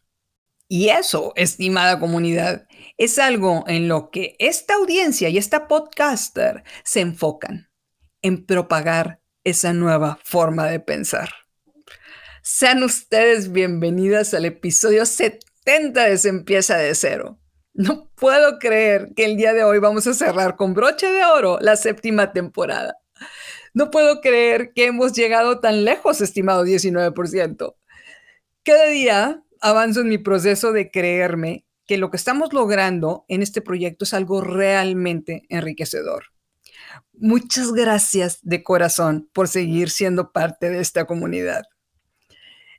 [0.68, 2.66] Y eso, estimada comunidad,
[3.04, 7.68] es algo en lo que esta audiencia y esta podcaster se enfocan,
[8.22, 11.30] en propagar esa nueva forma de pensar.
[12.42, 17.40] Sean ustedes bienvenidas al episodio 70 de Se empieza de cero.
[17.74, 21.58] No puedo creer que el día de hoy vamos a cerrar con broche de oro
[21.60, 22.98] la séptima temporada.
[23.74, 27.74] No puedo creer que hemos llegado tan lejos, estimado 19%.
[28.62, 33.60] Cada día avanzo en mi proceso de creerme que lo que estamos logrando en este
[33.60, 36.24] proyecto es algo realmente enriquecedor.
[37.12, 41.64] Muchas gracias de corazón por seguir siendo parte de esta comunidad.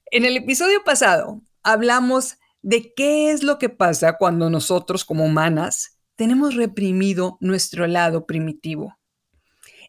[0.10, 6.00] En el episodio pasado hablamos de qué es lo que pasa cuando nosotros como humanas
[6.16, 8.98] tenemos reprimido nuestro lado primitivo.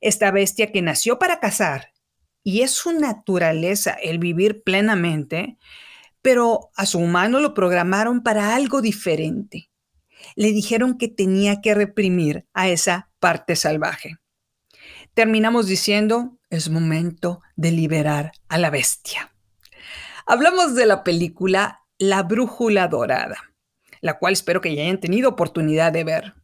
[0.02, 1.94] Esta bestia que nació para cazar
[2.42, 5.56] y es su naturaleza el vivir plenamente,
[6.24, 9.68] pero a su humano lo programaron para algo diferente.
[10.36, 14.16] Le dijeron que tenía que reprimir a esa parte salvaje.
[15.12, 19.34] Terminamos diciendo, es momento de liberar a la bestia.
[20.24, 23.36] Hablamos de la película La Brújula Dorada,
[24.00, 26.34] la cual espero que ya hayan tenido oportunidad de ver.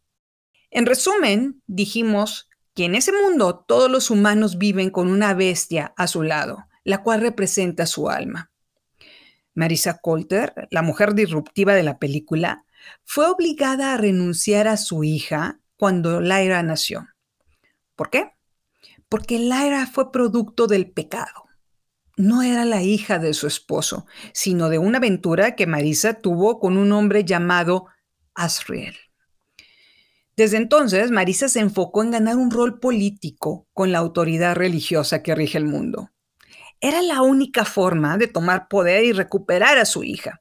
[0.71, 6.07] En resumen, dijimos que en ese mundo todos los humanos viven con una bestia a
[6.07, 8.50] su lado, la cual representa su alma.
[9.61, 12.65] Marisa Coulter, la mujer disruptiva de la película,
[13.05, 17.07] fue obligada a renunciar a su hija cuando Lyra nació.
[17.95, 18.33] ¿Por qué?
[19.11, 21.45] Porque Lyra fue producto del pecado.
[22.17, 26.79] No era la hija de su esposo, sino de una aventura que Marisa tuvo con
[26.79, 27.85] un hombre llamado
[28.35, 28.97] Asriel.
[30.37, 35.35] Desde entonces, Marisa se enfocó en ganar un rol político con la autoridad religiosa que
[35.35, 36.09] rige el mundo.
[36.81, 40.41] Era la única forma de tomar poder y recuperar a su hija.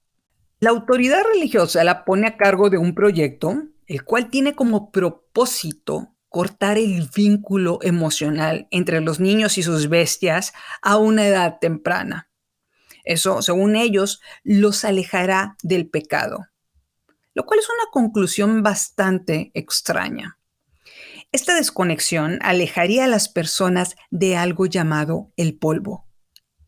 [0.60, 6.16] La autoridad religiosa la pone a cargo de un proyecto, el cual tiene como propósito
[6.30, 12.30] cortar el vínculo emocional entre los niños y sus bestias a una edad temprana.
[13.04, 16.50] Eso, según ellos, los alejará del pecado
[17.40, 20.38] lo cual es una conclusión bastante extraña.
[21.32, 26.06] Esta desconexión alejaría a las personas de algo llamado el polvo,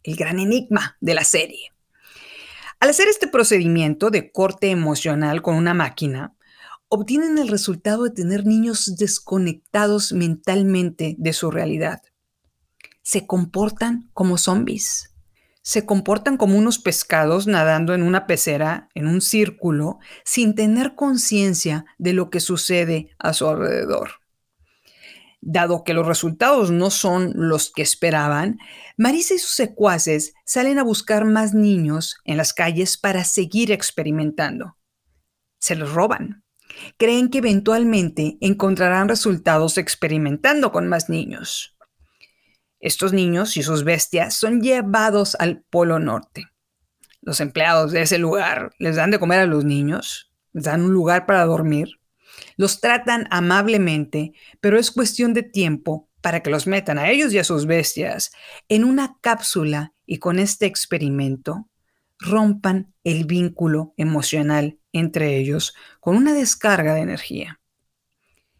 [0.03, 1.71] el gran enigma de la serie.
[2.79, 6.35] Al hacer este procedimiento de corte emocional con una máquina,
[6.87, 12.01] obtienen el resultado de tener niños desconectados mentalmente de su realidad.
[13.01, 15.11] Se comportan como zombies
[15.61, 21.85] se comportan como unos pescados nadando en una pecera, en un círculo, sin tener conciencia
[21.97, 24.20] de lo que sucede a su alrededor.
[25.43, 28.59] Dado que los resultados no son los que esperaban,
[28.95, 34.77] Marisa y sus secuaces salen a buscar más niños en las calles para seguir experimentando.
[35.59, 36.43] Se los roban.
[36.97, 41.75] Creen que eventualmente encontrarán resultados experimentando con más niños.
[42.79, 46.47] Estos niños y sus bestias son llevados al Polo Norte.
[47.21, 50.93] Los empleados de ese lugar les dan de comer a los niños, les dan un
[50.93, 52.00] lugar para dormir,
[52.57, 57.39] los tratan amablemente, pero es cuestión de tiempo para que los metan a ellos y
[57.39, 58.31] a sus bestias
[58.69, 61.67] en una cápsula y con este experimento
[62.19, 67.59] rompan el vínculo emocional entre ellos con una descarga de energía.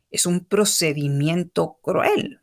[0.10, 2.42] Es un procedimiento cruel,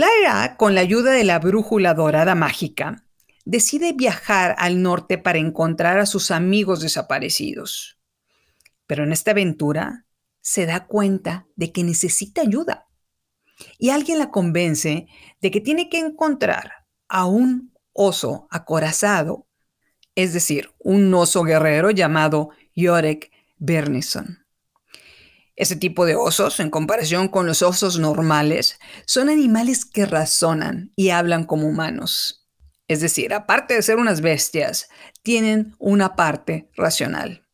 [0.00, 3.04] Lyra, con la ayuda de la brújula dorada mágica,
[3.44, 7.99] decide viajar al norte para encontrar a sus amigos desaparecidos.
[8.90, 10.04] Pero en esta aventura
[10.40, 12.88] se da cuenta de que necesita ayuda.
[13.78, 15.06] Y alguien la convence
[15.40, 16.72] de que tiene que encontrar
[17.08, 19.46] a un oso acorazado,
[20.16, 24.44] es decir, un oso guerrero llamado Yorek Bernison.
[25.54, 31.10] Ese tipo de osos, en comparación con los osos normales, son animales que razonan y
[31.10, 32.44] hablan como humanos.
[32.88, 34.88] Es decir, aparte de ser unas bestias,
[35.22, 37.46] tienen una parte racional.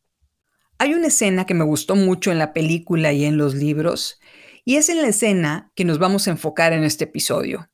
[0.79, 4.19] Hay una escena que me gustó mucho en la película y en los libros,
[4.63, 7.69] y es en la escena que nos vamos a enfocar en este episodio.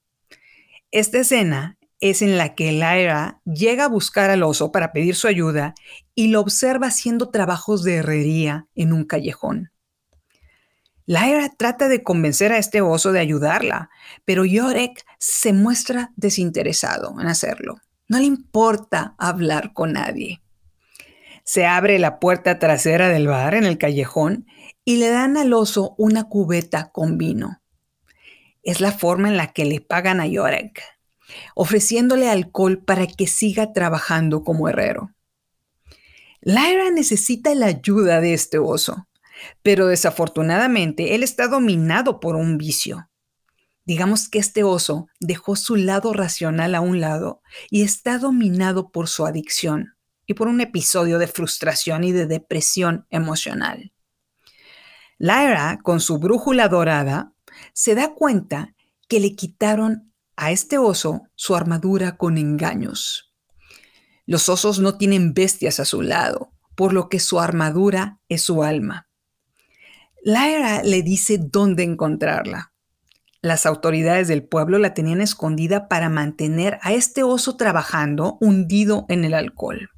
[0.91, 5.27] Esta escena es en la que Lyra llega a buscar al oso para pedir su
[5.27, 5.73] ayuda
[6.15, 9.71] y lo observa haciendo trabajos de herrería en un callejón.
[11.05, 13.89] Lyra trata de convencer a este oso de ayudarla,
[14.23, 17.81] pero Yorek se muestra desinteresado en hacerlo.
[18.07, 20.42] No le importa hablar con nadie.
[21.43, 24.47] Se abre la puerta trasera del bar en el callejón
[24.85, 27.61] y le dan al oso una cubeta con vino.
[28.61, 30.81] Es la forma en la que le pagan a Yorek,
[31.55, 35.13] ofreciéndole alcohol para que siga trabajando como herrero.
[36.41, 39.07] Lyra necesita la ayuda de este oso
[39.61, 43.09] pero desafortunadamente él está dominado por un vicio.
[43.85, 49.09] Digamos que este oso dejó su lado racional a un lado y está dominado por
[49.09, 49.92] su adicción
[50.25, 53.93] y por un episodio de frustración y de depresión emocional.
[55.17, 57.33] Lyra, con su brújula dorada,
[57.73, 58.75] se da cuenta
[59.07, 63.33] que le quitaron a este oso su armadura con engaños.
[64.25, 68.63] Los osos no tienen bestias a su lado, por lo que su armadura es su
[68.63, 69.07] alma.
[70.23, 72.73] Lyra le dice dónde encontrarla.
[73.41, 79.25] Las autoridades del pueblo la tenían escondida para mantener a este oso trabajando hundido en
[79.25, 79.89] el alcohol.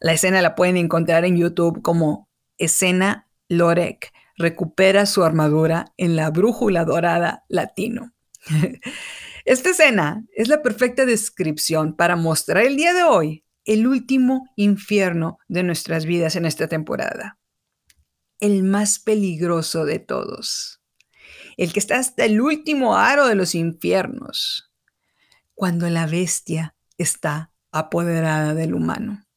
[0.00, 6.30] La escena la pueden encontrar en YouTube como escena Lorek recupera su armadura en la
[6.30, 8.14] brújula dorada latino.
[9.44, 15.38] Esta escena es la perfecta descripción para mostrar el día de hoy el último infierno
[15.48, 17.38] de nuestras vidas en esta temporada.
[18.40, 20.80] El más peligroso de todos.
[21.56, 24.72] El que está hasta el último aro de los infiernos.
[25.54, 29.27] Cuando la bestia está apoderada del humano.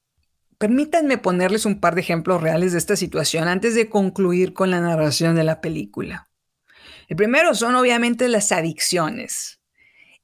[0.62, 4.80] Permítanme ponerles un par de ejemplos reales de esta situación antes de concluir con la
[4.80, 6.30] narración de la película.
[7.08, 9.60] El primero son obviamente las adicciones.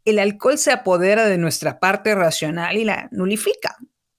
[0.05, 3.77] El alcohol se apodera de nuestra parte racional y la nulifica.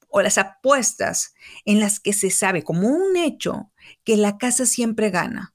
[0.09, 3.71] O las apuestas en las que se sabe como un hecho
[4.03, 5.55] que la casa siempre gana.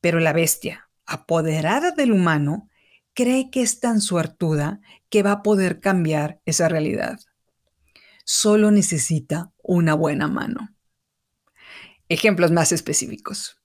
[0.00, 2.68] Pero la bestia, apoderada del humano,
[3.12, 7.20] cree que es tan suertuda que va a poder cambiar esa realidad
[8.24, 10.74] solo necesita una buena mano.
[12.08, 13.60] Ejemplos más específicos.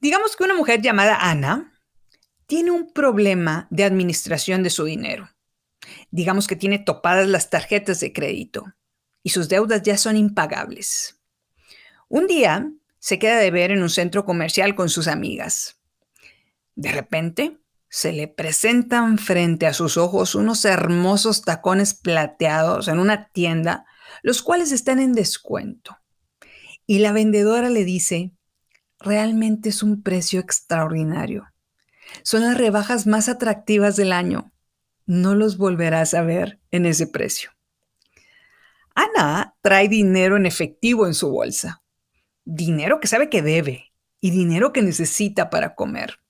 [0.00, 1.72] Digamos que una mujer llamada Ana
[2.46, 5.30] tiene un problema de administración de su dinero.
[6.10, 8.74] Digamos que tiene topadas las tarjetas de crédito
[9.22, 11.20] y sus deudas ya son impagables.
[12.08, 15.80] Un día se queda de ver en un centro comercial con sus amigas.
[16.74, 17.58] De repente,
[17.92, 23.84] se le presentan frente a sus ojos unos hermosos tacones plateados en una tienda,
[24.22, 25.98] los cuales están en descuento.
[26.86, 28.32] Y la vendedora le dice,
[28.98, 31.52] realmente es un precio extraordinario.
[32.22, 34.54] Son las rebajas más atractivas del año.
[35.04, 37.50] No los volverás a ver en ese precio.
[38.94, 41.82] Ana trae dinero en efectivo en su bolsa.
[42.46, 46.21] Dinero que sabe que debe y dinero que necesita para comer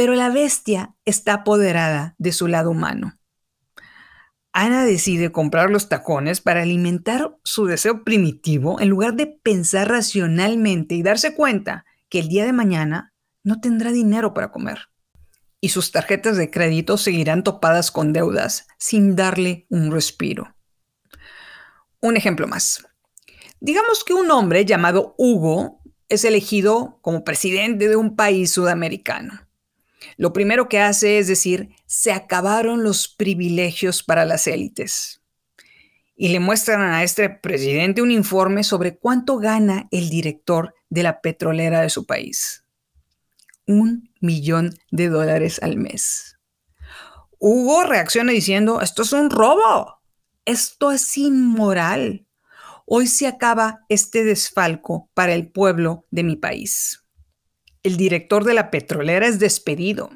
[0.00, 3.18] pero la bestia está apoderada de su lado humano.
[4.50, 10.94] Ana decide comprar los tacones para alimentar su deseo primitivo en lugar de pensar racionalmente
[10.94, 13.12] y darse cuenta que el día de mañana
[13.44, 14.88] no tendrá dinero para comer.
[15.60, 20.56] Y sus tarjetas de crédito seguirán topadas con deudas sin darle un respiro.
[22.00, 22.86] Un ejemplo más.
[23.60, 29.49] Digamos que un hombre llamado Hugo es elegido como presidente de un país sudamericano.
[30.16, 35.22] Lo primero que hace es decir, se acabaron los privilegios para las élites.
[36.16, 41.20] Y le muestran a este presidente un informe sobre cuánto gana el director de la
[41.20, 42.64] petrolera de su país.
[43.66, 46.38] Un millón de dólares al mes.
[47.38, 50.02] Hugo reacciona diciendo, esto es un robo,
[50.44, 52.26] esto es inmoral.
[52.84, 57.00] Hoy se acaba este desfalco para el pueblo de mi país
[57.82, 60.10] el director de la petrolera es despedido,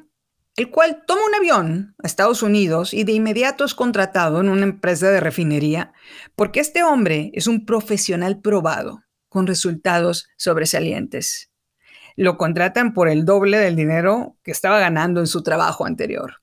[0.57, 4.65] el cual toma un avión a Estados Unidos y de inmediato es contratado en una
[4.65, 5.93] empresa de refinería
[6.37, 11.51] porque este hombre es un profesional probado, con resultados sobresalientes.
[12.15, 16.41] Lo contratan por el doble del dinero que estaba ganando en su trabajo anterior.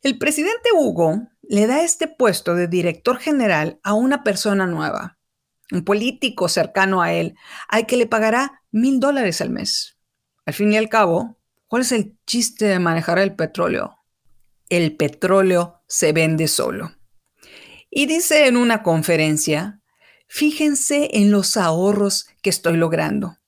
[0.00, 5.17] El presidente Hugo le da este puesto de director general a una persona nueva,
[5.72, 7.36] un político cercano a él,
[7.68, 9.98] al que le pagará mil dólares al mes.
[10.46, 13.98] Al fin y al cabo, ¿cuál es el chiste de manejar el petróleo?
[14.68, 16.92] El petróleo se vende solo.
[17.90, 19.80] Y dice en una conferencia,
[20.26, 23.38] fíjense en los ahorros que estoy logrando.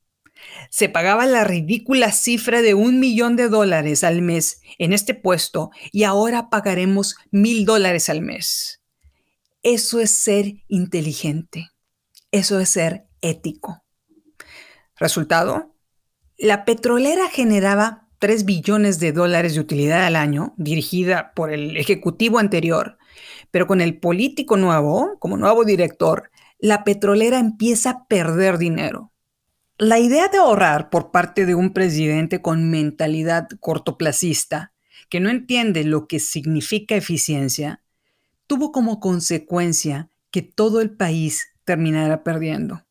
[0.71, 5.71] Se pagaba la ridícula cifra de un millón de dólares al mes en este puesto
[5.93, 8.81] y ahora pagaremos mil dólares al mes.
[9.63, 11.71] Eso es ser inteligente.
[12.33, 13.83] Eso es ser ético.
[14.97, 15.75] Resultado,
[16.39, 22.39] la petrolera generaba 3 billones de dólares de utilidad al año, dirigida por el ejecutivo
[22.39, 22.99] anterior,
[23.51, 29.11] pero con el político nuevo, como nuevo director, la petrolera empieza a perder dinero.
[29.79, 34.73] La idea de ahorrar por parte de un presidente con mentalidad cortoplacista,
[35.09, 37.83] que no entiende lo que significa eficiencia,
[38.47, 42.85] tuvo como consecuencia que todo el país terminará perdiendo.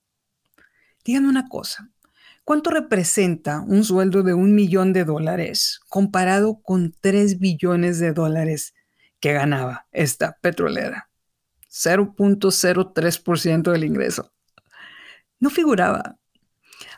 [1.04, 1.90] Díganme una cosa,
[2.46, 8.74] ¿cuánto representa un sueldo de un millón de dólares comparado con 3 billones de dólares
[9.20, 11.10] que ganaba esta petrolera?
[11.70, 14.32] 0.03% del ingreso.
[15.42, 16.18] No figuraba.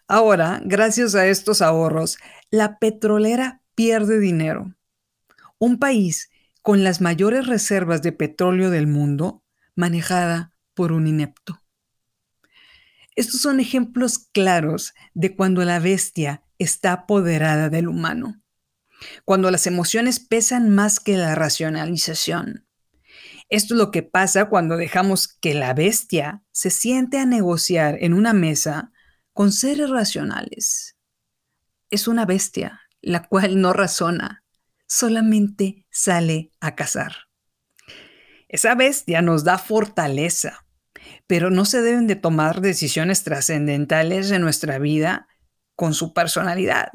[0.08, 2.20] Ahora, gracias a estos ahorros,
[2.52, 4.76] la petrolera pierde dinero.
[5.58, 6.30] Un país
[6.62, 9.44] con las mayores reservas de petróleo del mundo
[9.76, 11.61] manejada por un inepto.
[13.16, 18.42] Estos son ejemplos claros de cuando la bestia está apoderada del humano,
[19.26, 22.68] cuando las emociones pesan más que la racionalización.
[23.50, 28.14] Esto es lo que pasa cuando dejamos que la bestia se siente a negociar en
[28.14, 28.94] una mesa
[29.34, 30.96] con seres racionales.
[31.90, 34.46] Es una bestia, la cual no razona,
[34.88, 37.14] solamente sale a cazar.
[38.48, 40.66] Esa bestia nos da fortaleza,
[41.32, 45.30] pero no se deben de tomar decisiones trascendentales en nuestra vida
[45.78, 46.90] con su personalidad.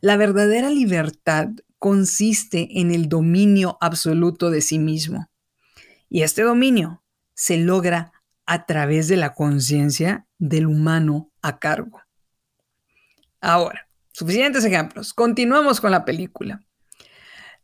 [0.00, 5.28] La verdadera libertad consiste en el dominio absoluto de sí mismo.
[6.08, 8.14] Y este dominio se logra
[8.46, 12.00] a través de la conciencia del humano a cargo.
[13.42, 15.12] Ahora, suficientes ejemplos.
[15.12, 16.62] Continuamos con la película.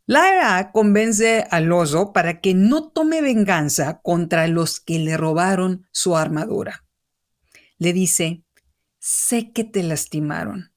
[0.09, 6.17] Lyra convence al oso para que no tome venganza contra los que le robaron su
[6.17, 6.83] armadura.
[7.77, 8.43] Le dice,
[8.97, 10.73] sé que te lastimaron,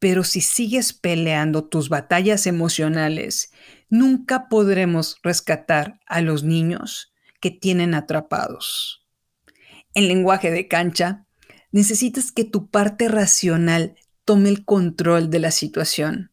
[0.00, 3.52] pero si sigues peleando tus batallas emocionales,
[3.90, 9.06] nunca podremos rescatar a los niños que tienen atrapados.
[9.94, 11.28] En lenguaje de cancha,
[11.70, 13.94] necesitas que tu parte racional
[14.24, 16.32] tome el control de la situación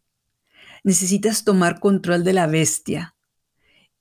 [0.86, 3.15] necesitas tomar control de la bestia.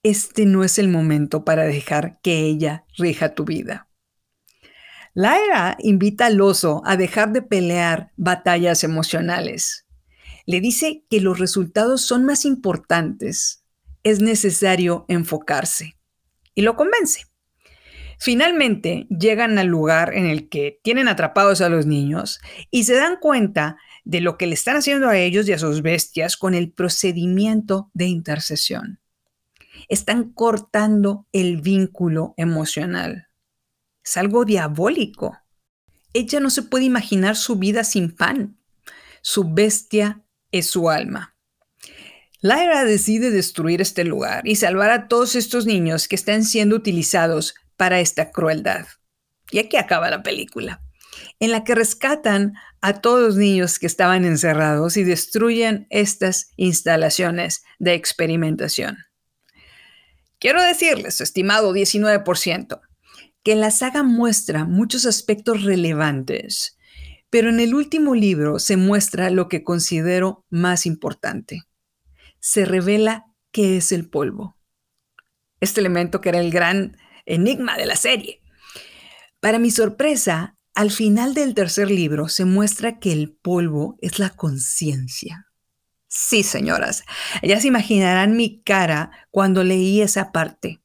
[0.03, 3.89] Este no es el momento para dejar que ella rija tu vida.
[5.15, 9.87] Lyra invita al oso a dejar de pelear batallas emocionales.
[10.45, 13.65] Le dice que los resultados son más importantes.
[14.03, 15.97] Es necesario enfocarse.
[16.55, 17.23] Y lo convence.
[18.19, 23.17] Finalmente llegan al lugar en el que tienen atrapados a los niños y se dan
[23.21, 26.71] cuenta de lo que le están haciendo a ellos y a sus bestias con el
[26.71, 29.01] procedimiento de intercesión.
[29.89, 33.29] Están cortando el vínculo emocional.
[34.05, 35.39] Es algo diabólico.
[36.13, 38.59] Ella no se puede imaginar su vida sin pan.
[39.23, 41.35] Su bestia es su alma.
[42.41, 47.55] Lyra decide destruir este lugar y salvar a todos estos niños que están siendo utilizados
[47.79, 48.87] para esta crueldad.
[49.51, 50.83] Y aquí acaba la película,
[51.41, 57.65] en la que rescatan a todos los niños que estaban encerrados y destruyen estas instalaciones
[57.79, 58.99] de experimentación.
[60.39, 62.81] Quiero decirles, estimado 19%,
[63.43, 66.77] que la saga muestra muchos aspectos relevantes,
[67.31, 71.63] pero en el último libro se muestra lo que considero más importante.
[72.39, 74.59] Se revela qué es el polvo.
[75.59, 78.43] Este elemento que era el gran enigma de la serie.
[79.41, 84.31] Para mi sorpresa, al final del tercer libro se muestra que el polvo es la
[84.31, 85.49] conciencia.
[86.09, 87.05] Sí, señoras,
[87.43, 90.81] ellas imaginarán mi cara cuando leí esa parte.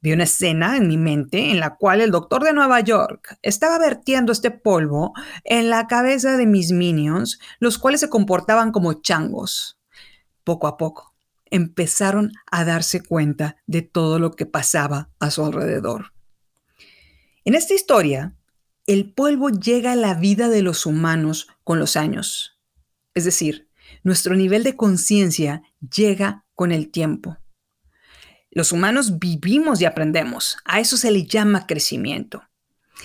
[0.00, 3.78] Vi una escena en mi mente en la cual el doctor de Nueva York estaba
[3.78, 9.78] vertiendo este polvo en la cabeza de mis minions, los cuales se comportaban como changos.
[10.44, 11.14] Poco a poco
[11.50, 16.12] empezaron a darse cuenta de todo lo que pasaba a su alrededor.
[17.44, 18.37] En esta historia,
[18.88, 22.58] el polvo llega a la vida de los humanos con los años.
[23.12, 23.68] Es decir,
[24.02, 25.60] nuestro nivel de conciencia
[25.94, 27.36] llega con el tiempo.
[28.50, 30.56] Los humanos vivimos y aprendemos.
[30.64, 32.44] A eso se le llama crecimiento.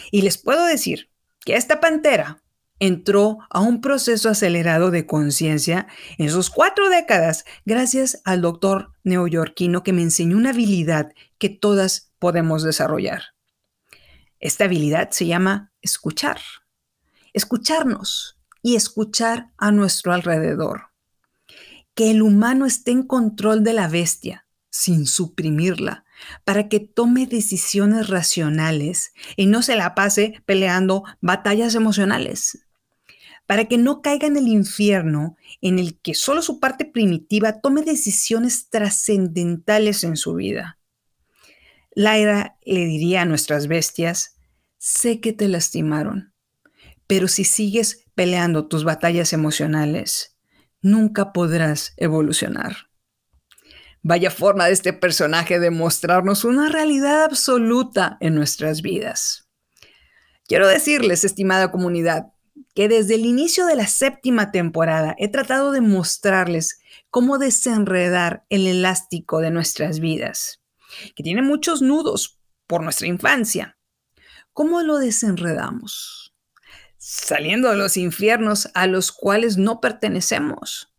[0.10, 1.10] Y les puedo decir
[1.42, 2.42] que esta pantera
[2.80, 9.84] entró a un proceso acelerado de conciencia en sus cuatro décadas gracias al doctor neoyorquino
[9.84, 13.34] que me enseñó una habilidad que todas podemos desarrollar.
[14.40, 16.40] Esta habilidad se llama escuchar.
[17.34, 20.90] Escucharnos y escuchar a nuestro alrededor.
[21.94, 26.04] Que el humano esté en control de la bestia sin suprimirla,
[26.46, 32.66] para que tome decisiones racionales y no se la pase peleando batallas emocionales.
[33.46, 37.84] Para que no caiga en el infierno en el que solo su parte primitiva tome
[37.84, 40.80] decisiones trascendentales en su vida.
[41.94, 44.33] Laira le diría a nuestras bestias,
[44.86, 46.34] sé que te lastimaron,
[47.08, 50.36] pero si sigues peleando tus batallas emocionales,
[50.82, 52.76] nunca podrás evolucionar.
[54.02, 59.48] Vaya forma de este personaje de mostrarnos una realidad absoluta en nuestras vidas.
[60.48, 62.34] Quiero decirles, estimada comunidad,
[62.76, 68.68] que desde el inicio de la séptima temporada he tratado de mostrarles cómo desenredar el
[68.68, 70.62] elástico de nuestras vidas,
[71.16, 73.78] que tiene muchos nudos por nuestra infancia,
[74.54, 76.36] ¿Cómo lo desenredamos?
[76.98, 80.94] Saliendo de los infiernos a los cuales no pertenecemos.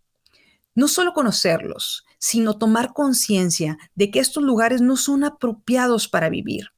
[0.74, 6.70] No solo conocerlos, sino tomar conciencia de que estos lugares no son apropiados para vivir.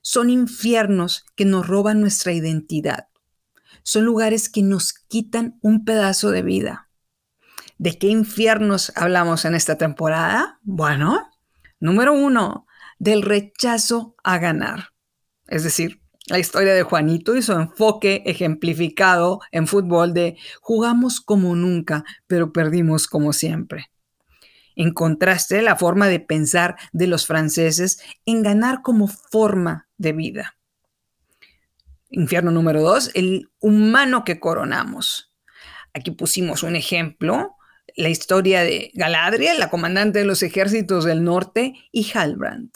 [0.00, 3.08] Son infiernos que nos roban nuestra identidad.
[3.82, 6.88] Son lugares que nos quitan un pedazo de vida.
[7.76, 10.60] ¿De qué infiernos hablamos en esta temporada?
[10.62, 11.30] Bueno,
[11.78, 12.66] número uno,
[12.98, 14.94] del rechazo a ganar.
[15.46, 21.54] Es decir, la historia de Juanito y su enfoque ejemplificado en fútbol de jugamos como
[21.54, 23.90] nunca, pero perdimos como siempre.
[24.74, 30.56] En contraste, la forma de pensar de los franceses en ganar como forma de vida.
[32.10, 35.32] Infierno número dos, el humano que coronamos.
[35.94, 37.56] Aquí pusimos un ejemplo,
[37.96, 42.72] la historia de Galadriel, la comandante de los ejércitos del norte, y Halbrand.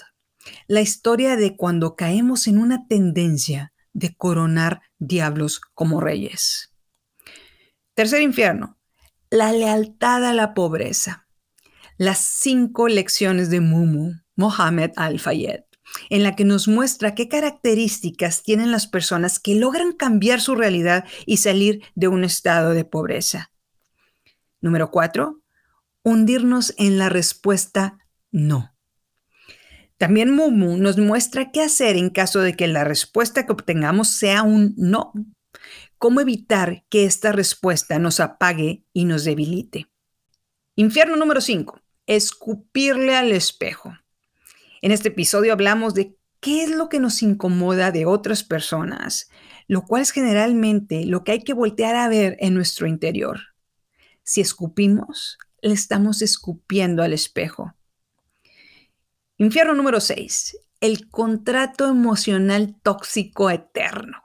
[0.67, 6.73] La historia de cuando caemos en una tendencia de coronar diablos como reyes.
[7.95, 8.79] Tercer infierno,
[9.31, 11.27] la lealtad a la pobreza.
[11.99, 15.65] Las cinco lecciones de Mumu, Mohammed Al-Fayed,
[16.09, 21.05] en la que nos muestra qué características tienen las personas que logran cambiar su realidad
[21.27, 23.53] y salir de un estado de pobreza.
[24.61, 25.43] Número cuatro,
[26.03, 27.99] hundirnos en la respuesta
[28.31, 28.70] no.
[30.01, 34.43] También Mumu nos muestra qué hacer en caso de que la respuesta que obtengamos sea
[34.43, 35.13] un no.
[35.99, 39.89] ¿Cómo evitar que esta respuesta nos apague y nos debilite?
[40.75, 41.83] Infierno número 5.
[42.07, 43.93] Escupirle al espejo.
[44.81, 49.29] En este episodio hablamos de qué es lo que nos incomoda de otras personas,
[49.69, 53.39] lo cual es generalmente lo que hay que voltear a ver en nuestro interior.
[54.23, 57.75] Si escupimos, le estamos escupiendo al espejo.
[59.41, 60.59] Infierno número 6.
[60.83, 64.19] El contrato emocional tóxico eterno.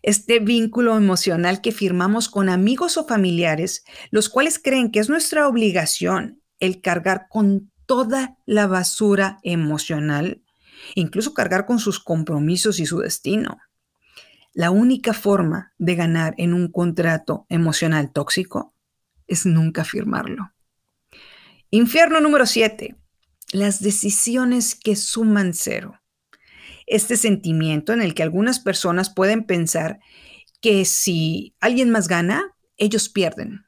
[0.00, 5.46] Este vínculo emocional que firmamos con amigos o familiares, los cuales creen que es nuestra
[5.48, 10.42] obligación el cargar con toda la basura emocional,
[10.94, 13.58] incluso cargar con sus compromisos y su destino.
[14.54, 18.72] La única forma de ganar en un contrato emocional tóxico
[19.26, 20.54] es nunca firmarlo.
[21.70, 22.96] Infierno número 7
[23.52, 26.00] las decisiones que suman cero.
[26.86, 30.00] Este sentimiento en el que algunas personas pueden pensar
[30.60, 33.66] que si alguien más gana, ellos pierden,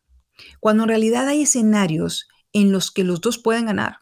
[0.61, 3.99] cuando en realidad hay escenarios en los que los dos pueden ganar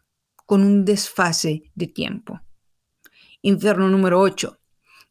[0.46, 2.40] con un desfase de tiempo.
[3.42, 4.58] Infierno número 8.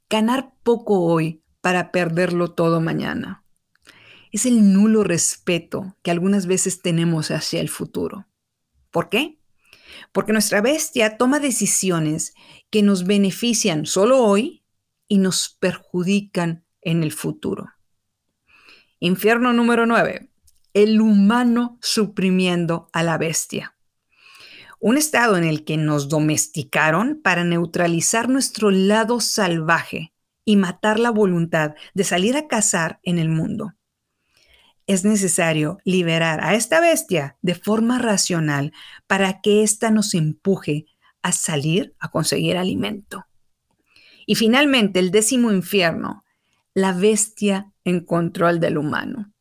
[0.09, 3.43] Ganar poco hoy para perderlo todo mañana.
[4.31, 8.27] Es el nulo respeto que algunas veces tenemos hacia el futuro.
[8.91, 9.39] ¿Por qué?
[10.11, 12.33] Porque nuestra bestia toma decisiones
[12.69, 14.63] que nos benefician solo hoy
[15.07, 17.69] y nos perjudican en el futuro.
[18.99, 20.29] Infierno número 9.
[20.73, 23.75] El humano suprimiendo a la bestia.
[24.79, 30.13] Un estado en el que nos domesticaron para neutralizar nuestro lado salvaje
[30.45, 33.73] y matar la voluntad de salir a cazar en el mundo
[34.87, 38.71] es necesario liberar a esta bestia de forma racional
[39.05, 40.85] para que ésta nos empuje
[41.21, 43.25] a salir a conseguir alimento.
[44.25, 46.23] Y finalmente, el décimo infierno,
[46.73, 49.33] la bestia en control del humano.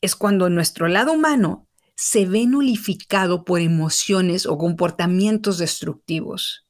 [0.00, 6.66] Es cuando nuestro lado humano se ve nulificado por emociones o comportamientos destructivos.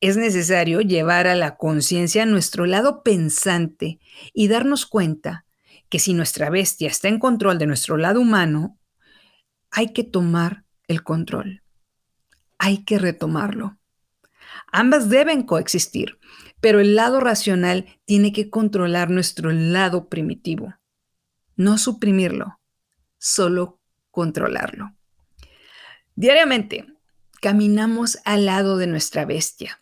[0.00, 3.98] Es necesario llevar a la conciencia nuestro lado pensante
[4.32, 5.44] y darnos cuenta
[5.94, 8.80] que si nuestra bestia está en control de nuestro lado humano,
[9.70, 11.62] hay que tomar el control.
[12.58, 13.78] Hay que retomarlo.
[14.72, 16.18] Ambas deben coexistir,
[16.60, 20.74] pero el lado racional tiene que controlar nuestro lado primitivo.
[21.54, 22.58] No suprimirlo,
[23.18, 23.80] solo
[24.10, 24.96] controlarlo.
[26.16, 26.86] Diariamente
[27.40, 29.80] caminamos al lado de nuestra bestia,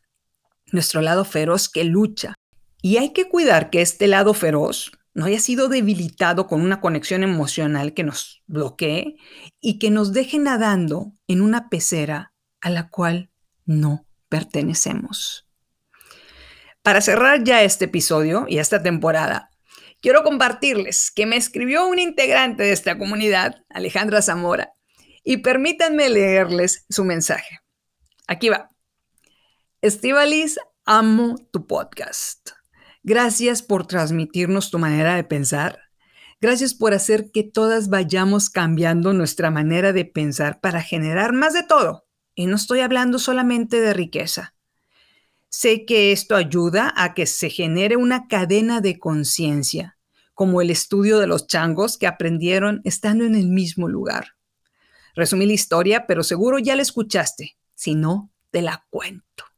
[0.72, 2.34] nuestro lado feroz que lucha,
[2.82, 7.22] y hay que cuidar que este lado feroz no haya sido debilitado con una conexión
[7.22, 9.16] emocional que nos bloquee
[9.60, 13.30] y que nos deje nadando en una pecera a la cual
[13.64, 15.46] no pertenecemos.
[16.82, 19.50] Para cerrar ya este episodio y esta temporada,
[20.00, 24.72] quiero compartirles que me escribió un integrante de esta comunidad, Alejandra Zamora,
[25.22, 27.60] y permítanme leerles su mensaje.
[28.26, 28.68] Aquí va.
[29.80, 32.61] Estivalis, amo tu podcast.
[33.04, 35.80] Gracias por transmitirnos tu manera de pensar.
[36.40, 41.64] Gracias por hacer que todas vayamos cambiando nuestra manera de pensar para generar más de
[41.64, 42.06] todo.
[42.34, 44.54] Y no estoy hablando solamente de riqueza.
[45.48, 49.98] Sé que esto ayuda a que se genere una cadena de conciencia,
[50.32, 54.36] como el estudio de los changos que aprendieron estando en el mismo lugar.
[55.14, 57.56] Resumí la historia, pero seguro ya la escuchaste.
[57.74, 59.51] Si no, te la cuento.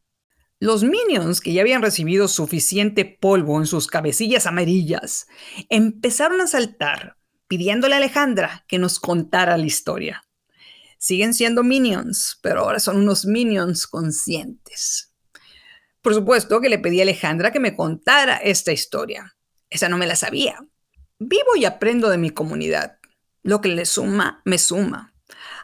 [0.65, 5.27] Los minions, que ya habían recibido suficiente polvo en sus cabecillas amarillas,
[5.69, 10.25] empezaron a saltar, pidiéndole a Alejandra que nos contara la historia.
[10.97, 15.13] Siguen siendo minions, pero ahora son unos minions conscientes.
[16.01, 19.37] Por supuesto que le pedí a Alejandra que me contara esta historia.
[19.69, 20.67] Esa no me la sabía.
[21.19, 22.97] Vivo y aprendo de mi comunidad.
[23.43, 25.13] Lo que le suma, me suma.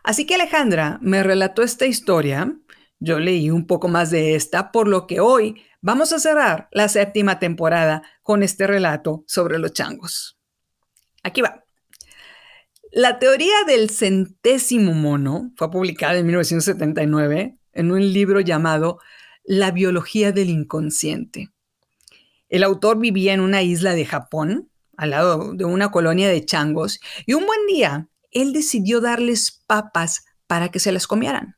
[0.02, 2.54] Así que Alejandra me relató esta historia,
[3.00, 6.88] yo leí un poco más de esta, por lo que hoy vamos a cerrar la
[6.88, 10.38] séptima temporada con este relato sobre los changos.
[11.22, 11.64] Aquí va.
[12.92, 18.98] La teoría del centésimo mono fue publicada en 1979 en un libro llamado
[19.44, 21.50] La biología del inconsciente.
[22.48, 27.00] El autor vivía en una isla de Japón, al lado de una colonia de changos,
[27.26, 31.56] y un buen día él decidió darles papas para que se las comieran.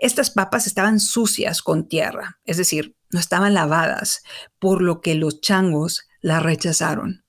[0.00, 4.22] Estas papas estaban sucias con tierra, es decir, no estaban lavadas,
[4.58, 7.24] por lo que los changos las rechazaron.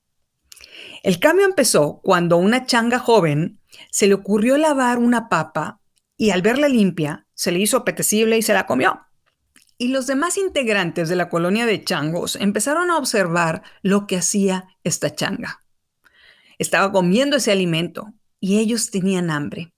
[1.03, 3.59] El cambio empezó cuando una changa joven
[3.91, 5.81] se le ocurrió lavar una papa
[6.15, 9.01] y al verla limpia se le hizo apetecible y se la comió.
[9.77, 14.67] Y los demás integrantes de la colonia de changos empezaron a observar lo que hacía
[14.83, 15.59] esta changa.
[16.57, 19.73] Estaba comiendo ese alimento y ellos tenían hambre.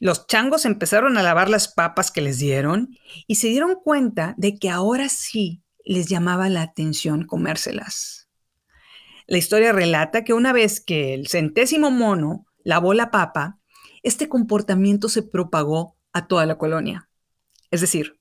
[0.00, 2.96] Los changos empezaron a lavar las papas que les dieron
[3.26, 8.28] y se dieron cuenta de que ahora sí les llamaba la atención comérselas.
[9.26, 13.58] La historia relata que una vez que el centésimo mono lavó la papa,
[14.02, 17.08] este comportamiento se propagó a toda la colonia.
[17.70, 18.17] Es decir,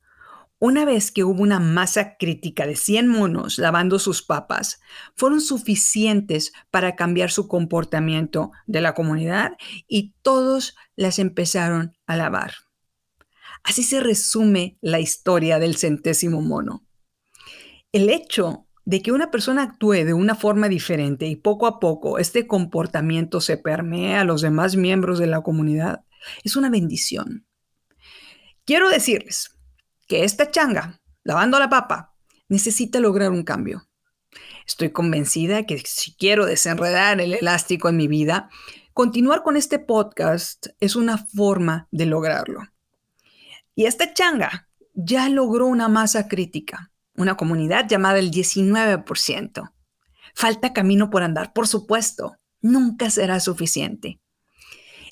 [0.59, 4.79] una vez que hubo una masa crítica de 100 monos lavando sus papas,
[5.15, 9.51] fueron suficientes para cambiar su comportamiento de la comunidad
[9.87, 12.53] y todos las empezaron a lavar.
[13.63, 16.85] Así se resume la historia del centésimo mono.
[17.91, 22.19] El hecho de que una persona actúe de una forma diferente y poco a poco
[22.19, 26.05] este comportamiento se permee a los demás miembros de la comunidad
[26.43, 27.45] es una bendición.
[28.65, 29.56] Quiero decirles,
[30.07, 32.15] que esta changa, lavando la papa,
[32.47, 33.87] necesita lograr un cambio.
[34.65, 38.49] Estoy convencida que si quiero desenredar el elástico en mi vida,
[38.93, 42.61] continuar con este podcast es una forma de lograrlo.
[43.75, 49.73] Y esta changa ya logró una masa crítica, una comunidad llamada el 19%.
[50.33, 54.19] Falta camino por andar, por supuesto, nunca será suficiente.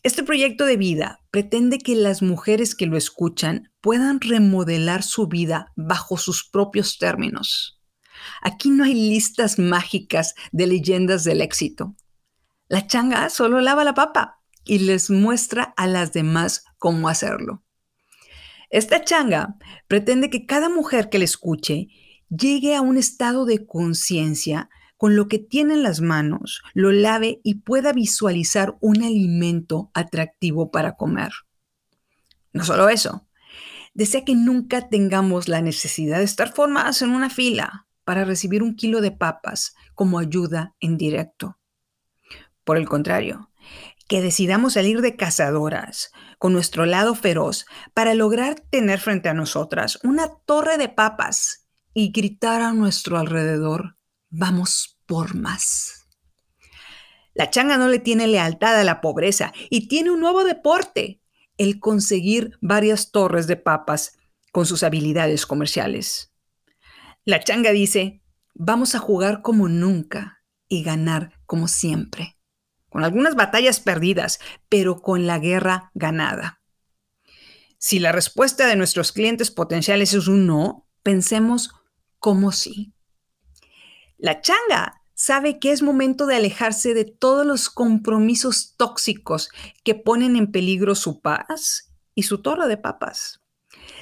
[0.03, 5.71] Este proyecto de vida pretende que las mujeres que lo escuchan puedan remodelar su vida
[5.75, 7.79] bajo sus propios términos.
[8.41, 11.95] Aquí no hay listas mágicas de leyendas del éxito.
[12.67, 17.63] La changa solo lava la papa y les muestra a las demás cómo hacerlo.
[18.71, 19.55] Esta changa
[19.87, 21.89] pretende que cada mujer que le escuche
[22.29, 24.67] llegue a un estado de conciencia
[24.97, 30.71] con lo que tiene en las manos, lo lave y pueda visualizar un alimento atractivo
[30.71, 31.29] para comer.
[32.51, 33.27] No solo eso,
[33.95, 38.75] desea que nunca tengamos la necesidad de estar formadas en una fila para recibir un
[38.75, 41.57] kilo de papas como ayuda en directo.
[42.63, 43.49] Por el contrario,
[44.07, 49.97] que decidamos salir de cazadoras con nuestro lado feroz para lograr tener frente a nosotras
[50.03, 53.97] una torre de papas y gritar a nuestro alrededor,
[54.29, 56.07] vamos por más.
[57.33, 61.21] La changa no le tiene lealtad a la pobreza y tiene un nuevo deporte,
[61.57, 64.17] el conseguir varias torres de papas
[64.51, 66.33] con sus habilidades comerciales.
[67.23, 68.21] La changa dice,
[68.53, 72.37] vamos a jugar como nunca y ganar como siempre,
[72.89, 74.39] con algunas batallas perdidas,
[74.69, 76.61] pero con la guerra ganada.
[77.77, 81.71] Si la respuesta de nuestros clientes potenciales es un no, pensemos
[82.19, 82.93] como sí.
[84.17, 89.49] La changa sabe que es momento de alejarse de todos los compromisos tóxicos
[89.83, 93.41] que ponen en peligro su paz y su torre de papas.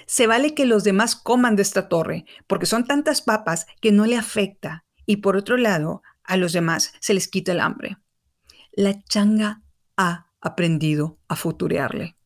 [0.05, 4.05] Se vale que los demás coman de esta torre, porque son tantas papas que no
[4.05, 7.97] le afecta, y por otro lado, a los demás se les quita el hambre.
[8.71, 9.61] La changa
[9.97, 12.17] ha aprendido a futurearle.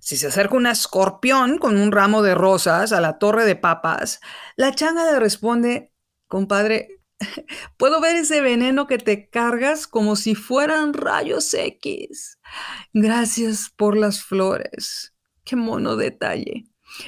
[0.00, 4.20] Si se acerca un escorpión con un ramo de rosas a la torre de papas,
[4.56, 5.92] la changa le responde
[6.28, 6.95] compadre,
[7.76, 12.38] puedo ver ese veneno que te cargas como si fueran rayos X.
[12.92, 15.14] Gracias por las flores.
[15.44, 16.64] Qué mono detalle.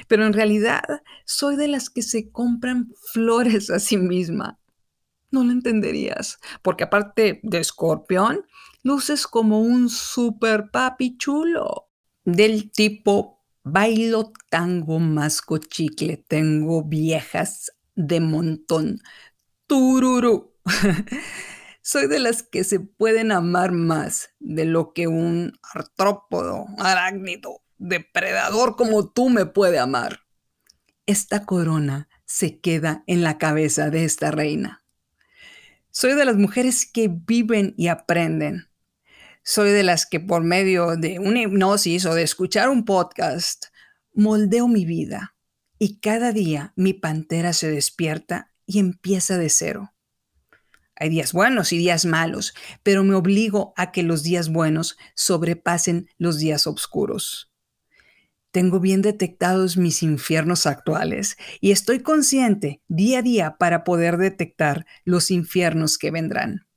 [0.07, 0.83] Pero en realidad
[1.25, 4.59] soy de las que se compran flores a sí misma.
[5.31, 8.45] No lo entenderías, porque aparte de escorpión,
[8.81, 11.89] luces como un super papi chulo.
[12.25, 19.01] Del tipo bailo tango, masco chicle, tengo viejas de montón.
[19.69, 20.55] Tururu.
[21.83, 28.75] Soy de las que se pueden amar más de lo que un artrópodo, arácnido, depredador
[28.75, 30.21] como tú me puede amar.
[31.05, 34.83] Esta corona se queda en la cabeza de esta reina.
[35.91, 38.69] Soy de las mujeres que viven y aprenden.
[39.43, 43.65] Soy de las que por medio de una hipnosis o de escuchar un podcast
[44.13, 45.35] moldeo mi vida
[45.77, 49.93] y cada día mi pantera se despierta y empieza de cero.
[50.95, 52.53] Hay días buenos y días malos,
[52.83, 57.51] pero me obligo a que los días buenos sobrepasen los días oscuros.
[58.51, 64.85] Tengo bien detectados mis infiernos actuales y estoy consciente día a día para poder detectar
[65.03, 66.67] los infiernos que vendrán.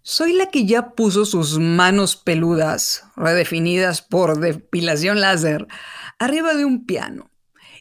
[0.00, 5.66] Soy la que ya puso sus manos peludas, redefinidas por depilación láser,
[6.18, 7.30] arriba de un piano.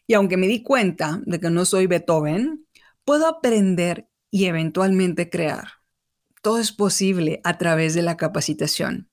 [0.05, 2.62] Y aunque me di cuenta de que no soy Beethoven,
[3.05, 5.83] puedo aprender y eventualmente crear.
[6.41, 9.09] Todo es posible a través de la capacitación.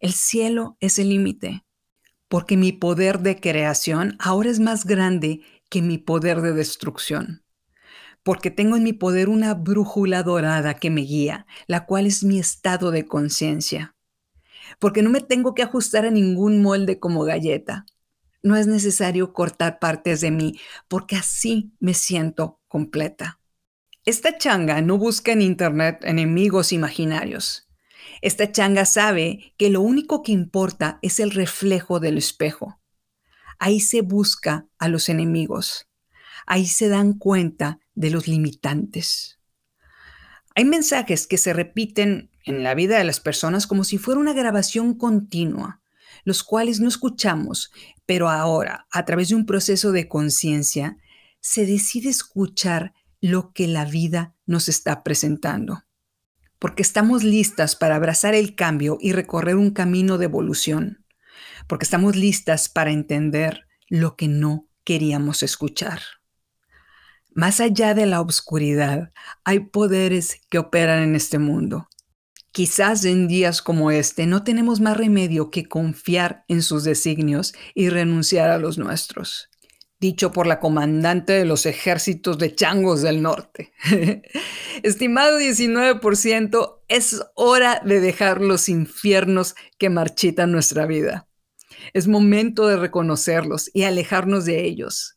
[0.00, 1.64] El cielo es el límite,
[2.28, 7.44] porque mi poder de creación ahora es más grande que mi poder de destrucción.
[8.22, 12.38] Porque tengo en mi poder una brújula dorada que me guía, la cual es mi
[12.38, 13.94] estado de conciencia.
[14.78, 17.84] Porque no me tengo que ajustar a ningún molde como galleta.
[18.42, 20.58] No es necesario cortar partes de mí,
[20.88, 23.38] porque así me siento completa.
[24.04, 27.68] Esta changa no busca en Internet enemigos imaginarios.
[28.20, 32.80] Esta changa sabe que lo único que importa es el reflejo del espejo.
[33.60, 35.88] Ahí se busca a los enemigos.
[36.46, 39.38] Ahí se dan cuenta de los limitantes.
[40.56, 44.32] Hay mensajes que se repiten en la vida de las personas como si fuera una
[44.32, 45.80] grabación continua,
[46.24, 47.70] los cuales no escuchamos,
[48.04, 50.98] pero ahora, a través de un proceso de conciencia,
[51.44, 55.84] se decide escuchar lo que la vida nos está presentando.
[56.58, 61.04] Porque estamos listas para abrazar el cambio y recorrer un camino de evolución.
[61.66, 66.00] Porque estamos listas para entender lo que no queríamos escuchar.
[67.34, 69.12] Más allá de la oscuridad,
[69.44, 71.90] hay poderes que operan en este mundo.
[72.52, 77.90] Quizás en días como este no tenemos más remedio que confiar en sus designios y
[77.90, 79.50] renunciar a los nuestros
[80.04, 83.72] dicho por la comandante de los ejércitos de changos del norte.
[84.82, 91.26] Estimado 19%, es hora de dejar los infiernos que marchitan nuestra vida.
[91.94, 95.16] Es momento de reconocerlos y alejarnos de ellos.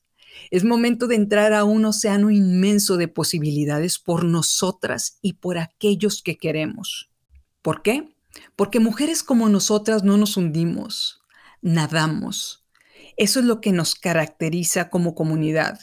[0.51, 6.23] Es momento de entrar a un océano inmenso de posibilidades por nosotras y por aquellos
[6.23, 7.09] que queremos.
[7.61, 8.15] ¿Por qué?
[8.55, 11.19] Porque mujeres como nosotras no nos hundimos,
[11.61, 12.66] nadamos
[13.17, 15.79] eso es lo que nos caracteriza como comunidad.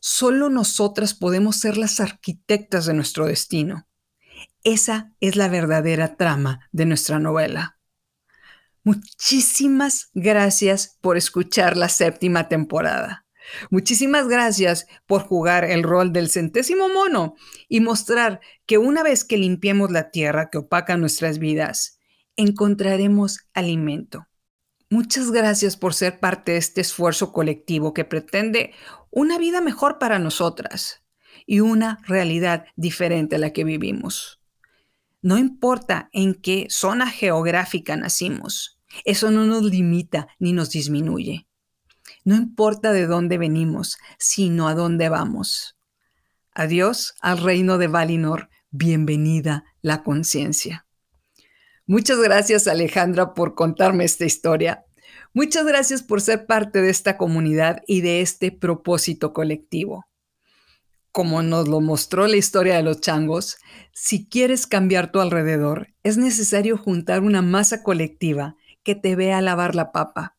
[0.00, 3.86] Solo nosotras podemos ser las arquitectas de nuestro destino.
[4.64, 7.78] Esa es la verdadera trama de nuestra novela.
[8.82, 13.26] Muchísimas gracias por escuchar la séptima temporada.
[13.70, 17.34] Muchísimas gracias por jugar el rol del centésimo mono
[17.68, 21.98] y mostrar que una vez que limpiemos la tierra que opaca nuestras vidas,
[22.36, 24.26] encontraremos alimento.
[24.88, 28.72] Muchas gracias por ser parte de este esfuerzo colectivo que pretende
[29.10, 31.02] una vida mejor para nosotras
[31.44, 34.40] y una realidad diferente a la que vivimos.
[35.22, 41.48] No importa en qué zona geográfica nacimos, eso no nos limita ni nos disminuye.
[42.24, 45.76] No importa de dónde venimos, sino a dónde vamos.
[46.52, 50.85] Adiós al reino de Valinor, bienvenida la conciencia.
[51.88, 54.84] Muchas gracias Alejandra por contarme esta historia.
[55.32, 60.04] Muchas gracias por ser parte de esta comunidad y de este propósito colectivo.
[61.12, 63.58] Como nos lo mostró la historia de los changos,
[63.92, 69.76] si quieres cambiar tu alrededor, es necesario juntar una masa colectiva que te vea lavar
[69.76, 70.36] la papa.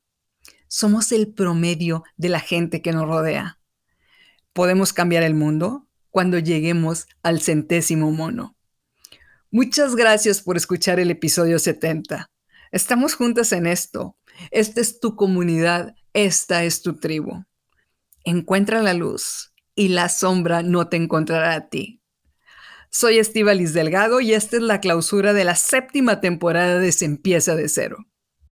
[0.67, 3.57] Somos el promedio de la gente que nos rodea.
[4.51, 8.56] Podemos cambiar el mundo cuando lleguemos al centésimo mono.
[9.49, 12.29] Muchas gracias por escuchar el episodio 70.
[12.73, 14.17] Estamos juntas en esto.
[14.51, 17.45] Esta es tu comunidad, esta es tu tribu.
[18.25, 22.01] Encuentra la luz y la sombra no te encontrará a ti.
[22.89, 27.55] Soy Estivalis Delgado y esta es la clausura de la séptima temporada de Se empieza
[27.55, 28.05] de cero.